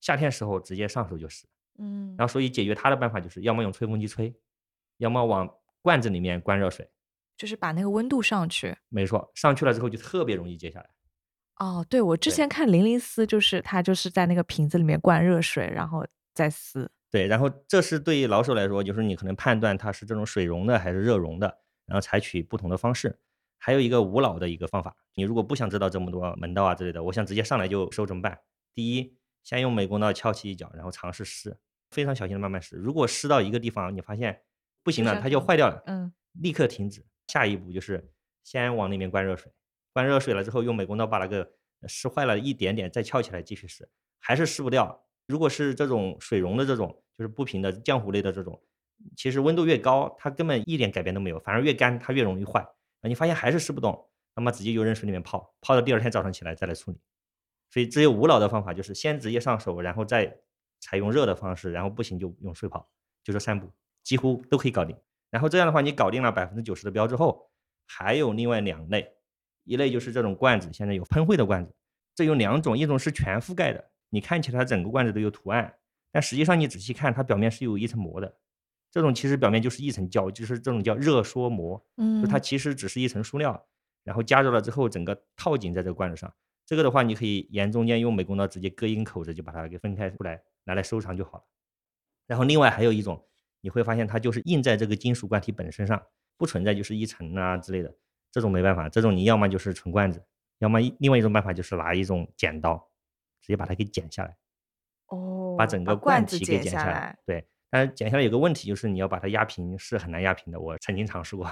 [0.00, 1.46] 夏天时候直接上手就撕。
[1.78, 4.34] 嗯，然后所以解决它的办法就是要么用吹风机吹，
[4.98, 5.48] 要么往
[5.82, 6.90] 罐子里面灌热水。
[7.36, 8.76] 就是把那个温度上去。
[8.88, 10.90] 没错，上去了之后就特别容易揭下来。
[11.56, 16.04] 哦，对，我之前看零零丝，就是它就是在那个瓶子里面灌热水，然后
[16.34, 16.90] 再撕。
[17.10, 21.46] 对，然后这是对于老手来说，就是你可能判断它是这种水溶的还是热溶的，
[21.86, 23.18] 然后采取不同的方式。
[23.56, 28.38] 还有一个无脑的一个方法，你如果不想知道这么多门道啊之类的，我想直接上来就收怎么办？
[28.74, 31.58] 第一，先用美工刀敲起一角，然后尝试撕，
[31.90, 32.76] 非常小心的慢慢撕。
[32.76, 34.42] 如果撕到一个地方，你发现
[34.88, 36.10] 不行了，它就坏掉了，嗯
[36.40, 37.04] 立刻停止。
[37.26, 38.10] 下一步就是
[38.42, 39.52] 先往里面灌热水，
[39.92, 41.46] 灌热水了之后，用美工刀把那个
[41.86, 43.86] 湿坏了一点点，再翘起来继续湿，
[44.18, 45.04] 还是湿不掉。
[45.26, 48.58] 如果是这种水溶的这种，就是不平的浆糊类的这种，
[49.14, 52.62] 其实温度越高，它根本一点改变都没有，反而越干它越容易坏。
[52.62, 56.98] 啊你发现还是湿不动，那么直接就扔水里面泡，泡到第二天早上起来再来处理。
[57.70, 60.34] 所以只有无脑的方法，就是先直接上手，然后再
[60.80, 62.88] 采用热的方式，然后不行就用水泡，
[63.22, 63.70] 就这三步，
[64.08, 64.96] 几乎都可以搞定。
[65.28, 67.50] 然后这样的话，你搞定了百分之九十的标之后，
[67.86, 69.06] 还有另外两类，
[69.64, 71.74] 一类就是这种罐子，现在有喷绘的罐子，
[72.14, 75.74] 这有两种，一种是全覆盖的，你看起来它整个罐子都有图案，
[76.10, 78.34] 但实际上你仔细看，它表面是有一层膜的。
[78.90, 83.62] 这种其实表面就是一层胶，就是这种叫热缩膜，嗯，就它其实只是一层塑料，
[84.04, 86.32] 然后加热了之后，整个套紧在这个罐子上。
[86.64, 91.44] 这个的话，你可以沿中间用美工刀直接割一根口子，就把它给分开出来，拿来收藏就好了。
[92.26, 93.22] 然后另外还有一种，
[93.60, 96.02] 你会发现它就是印在这个金属罐体本身上，
[96.36, 97.94] 不存在就是一层啊之类的。
[98.30, 100.22] 这种没办法，这种你要么就是纯罐子，
[100.58, 102.76] 要么另外一种办法就是拿一种剪刀，
[103.40, 104.36] 直接把它给剪下来。
[105.06, 107.18] 哦，把整个罐子体给剪下来。
[107.24, 111.50] 对，但是剪下来有个问题，就是你要把它压平是很难压平的，我曾经尝试过。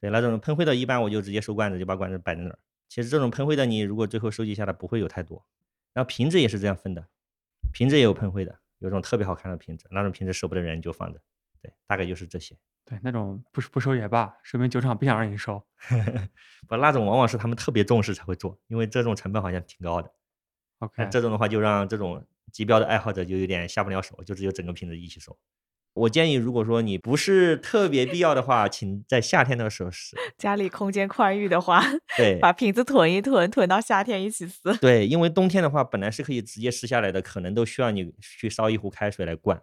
[0.00, 2.58] 对，那种喷绘的，一般我就直接收罐子，就把罐子摆在那儿。
[2.88, 5.44] 其实这种喷绘的，你如果最后收集下来不会有太多。
[5.92, 7.06] 然后瓶子也是这样分的，
[7.72, 11.20] 瓶子也有喷绘的，有种特别好看的瓶子，那种瓶子舍不得扔就放着。
[11.66, 12.56] 对，大概就是这些。
[12.84, 15.60] 对，那种不不收也罢，说明酒厂不想让你收。
[16.68, 20.08] 不，那种往往是他们特别重视才会做，因为这种成本好像挺高的。
[20.78, 25.36] OK，那这种的话，就让这种极标的爱好者就有点下不了手，就只有整个瓶子一起收。
[25.94, 30.14] 我建议，如果说你不是特别必要的话，请在夏天的时候撕。
[30.38, 31.82] 家里空间宽裕的话，
[32.16, 34.76] 对把瓶子囤一囤，囤到夏天一起撕。
[34.76, 39.60] 对，因为冬天的话，本来是可以直接撕下来的，可能都需要你去烧一壶开水来灌。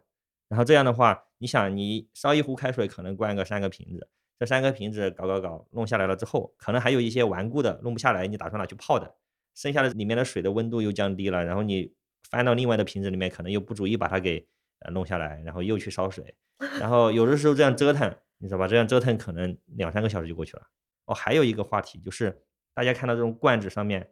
[0.49, 4.07] 然后这样的话，你想，你烧一壶开水，可能灌个三个瓶子，
[4.39, 9.13] 这三个瓶子搞搞搞弄下来了之后，可能还有一些顽固的弄不下来，你打算拿去泡的，
[9.53, 11.93] 剩下的里面的水的温度又降低了，然后你
[12.29, 14.47] 翻到另外的瓶子里面，可能又不足以把它给
[14.79, 16.33] 呃弄下来，然后又去烧水，
[16.79, 18.65] 然后有的时候这样折腾，你知道吧？
[18.65, 20.63] 这样折腾可能两三个小时就过去了。
[21.07, 22.41] 哦，还有一个话题就是，
[22.73, 24.11] 大家看到这种罐子上面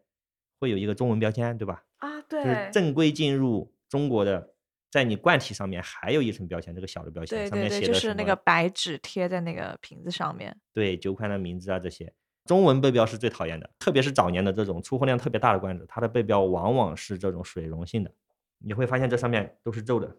[0.60, 1.86] 会有一个中文标签，对吧？
[2.00, 4.54] 啊，对就是对，正规进入中国的，
[4.92, 10.56] 在你罐体上面还有一层标签，这个小的标签对对对，上面写就是那个白纸贴在那个瓶子上面。
[10.74, 12.14] 对酒款的名字啊这些，
[12.44, 18.14] 中文背标是最讨厌的，特别是早年的这种出货量特别大的罐子，它的背标往往是这种水溶性的，
[18.58, 20.14] 你会发现这上面都是皱的，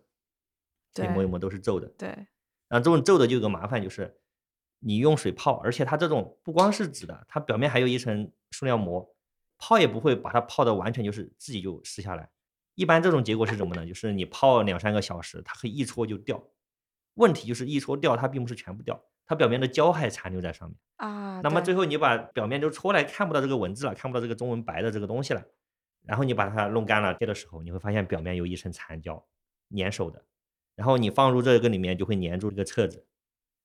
[0.94, 1.86] 对一摸一摸都是皱的。
[1.98, 2.08] 对，
[2.68, 4.16] 然后这种皱的就有个麻烦，就是
[4.78, 9.14] 你用水泡，而且它这种不光是纸的，它表面还有一层塑料膜，
[9.58, 12.26] 泡也不会把它泡的完全就是自己就撕下来。
[12.74, 13.86] 一般这种结果是什么呢？
[13.86, 16.42] 就是你泡两三个小时，它可以一搓就掉。
[17.14, 20.76] 问题就是一搓掉，它并不是全部掉，它表面的胶还残留在上面。
[20.96, 25.44] 啊，那么最后你把表面就搓来，看不到这个文字了，看不到这个中文白的这个东西了，
[26.04, 29.22] 然后你把它弄干了贴的时候，你会发现表面有一层残胶
[29.76, 30.24] 粘手的，
[30.74, 33.04] 然后你放入这个里面就会粘住这个册子，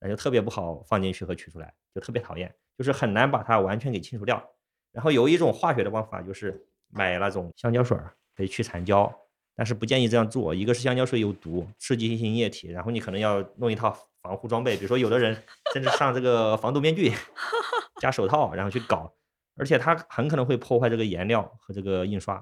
[0.01, 4.45] 那就特别不好放进去和取出来，就特别讨厌，就是很难把它完全给清除掉。
[4.91, 9.11] 然后有一种化学的方法，就是买那种香蕉水儿可以去残胶，
[9.55, 10.53] 但是不建议这样做。
[10.53, 15.35] 一个是香蕉水有毒，刺激性液体，然后你可能要弄一套防护装备，比如说有的人
[15.73, 17.11] 甚至上这个防毒面具，
[17.99, 19.11] 加手套，然后去搞，
[19.55, 22.35] 而且它很可能会破坏这个颜料和这个印刷，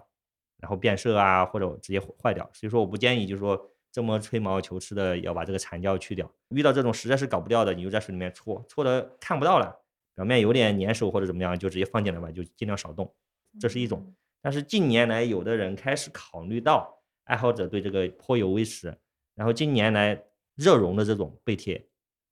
[0.58, 2.44] 然后变色啊，或者直接坏掉。
[2.52, 6.30] 所以说我不建议，就是说这么吹毛求疵的要把这个残胶去掉。
[6.50, 9.74] 遇到这种实在是搞不掉的，你就在水里面搓，搓的看不到了，
[10.14, 13.10] 表面有点粘手或者怎么样，就直接放进来吧，就尽量少动。
[13.58, 14.14] 这是一种。
[14.46, 18.96] 但是近年来，有的人开始考虑到爱好者对这个颇有微词。
[19.34, 20.24] 然后近年来
[20.54, 21.84] 热熔的这种背贴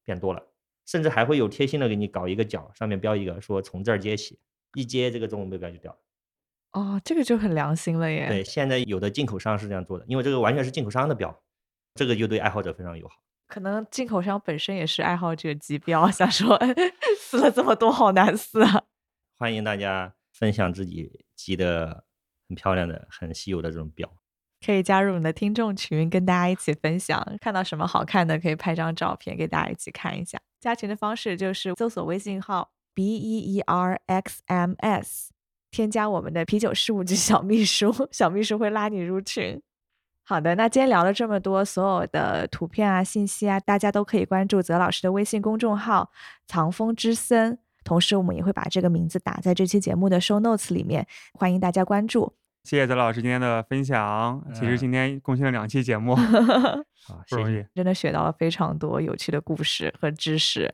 [0.04, 0.44] 变多了，
[0.86, 4.38] 甚至还会有贴心的给你搞一个角，上面标一个说从这儿接起，
[4.76, 5.98] 一接这个中文背标就掉了。
[6.74, 8.28] 哦，这个就很良心了耶。
[8.28, 11.36] 对，现在有的进口商是这样做的，因为这个完全是进口商的标，
[11.96, 13.16] 这个就对爱好者非常友好。
[13.48, 16.60] 可能进口商本身也是爱好者级标，想说
[17.18, 18.84] 撕了这么多好难撕啊。
[19.36, 22.06] 欢迎大家分享自己集的
[22.48, 24.10] 很漂亮的、很稀有的这种表。
[24.66, 27.22] 可以加入我们的听众群，跟大家一起分享。
[27.42, 30.40] 看到什么好看的，可以拍张照片给大家一起看一下。
[30.62, 35.34] 加群的方式就是搜索微信号 b e e r x m s，
[35.70, 39.62] 添加我们的啤酒事务局小秘书，小秘书会拉你入群。
[40.26, 46.10] 好的，那今天聊了这么多，所有的图片啊、信息啊，大家都可以关注泽老师的微信公众号
[46.48, 52.34] “藏风之森”，同时我们也会把这个名字打在这期节目的 show notes 里面，欢迎大家关注。
[52.64, 54.42] 谢谢泽老师今天的分享。
[54.54, 56.16] 其实嗯今天贡献了两期节目，
[57.06, 57.66] 好，谢谢，不容易。
[57.76, 60.74] 真的学到了非常多有趣的故事和知识。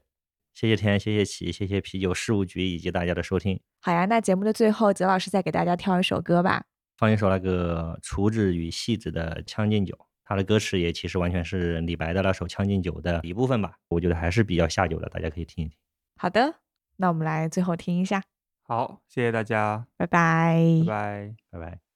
[0.54, 3.60] 谢谢天，谢谢琪，谢谢啤酒事务局以及大家的收听。
[3.82, 6.64] 好呀，那节目的最后，泽老师再给大家挑一首歌吧。
[6.98, 9.96] 放一首那个厨子与戏子的《将进酒》，
[10.26, 15.78] 它的歌词也其实完全是李白的那首《将进酒》的一部分吧，我觉得还是比较下酒的，大家可以听一听。
[16.18, 16.54] 好的，
[17.02, 18.22] 那我们来最后听一下，
[18.64, 20.54] 好，谢谢大家，拜拜。
[20.86, 21.36] 拜拜。
[21.50, 21.89] 拜拜。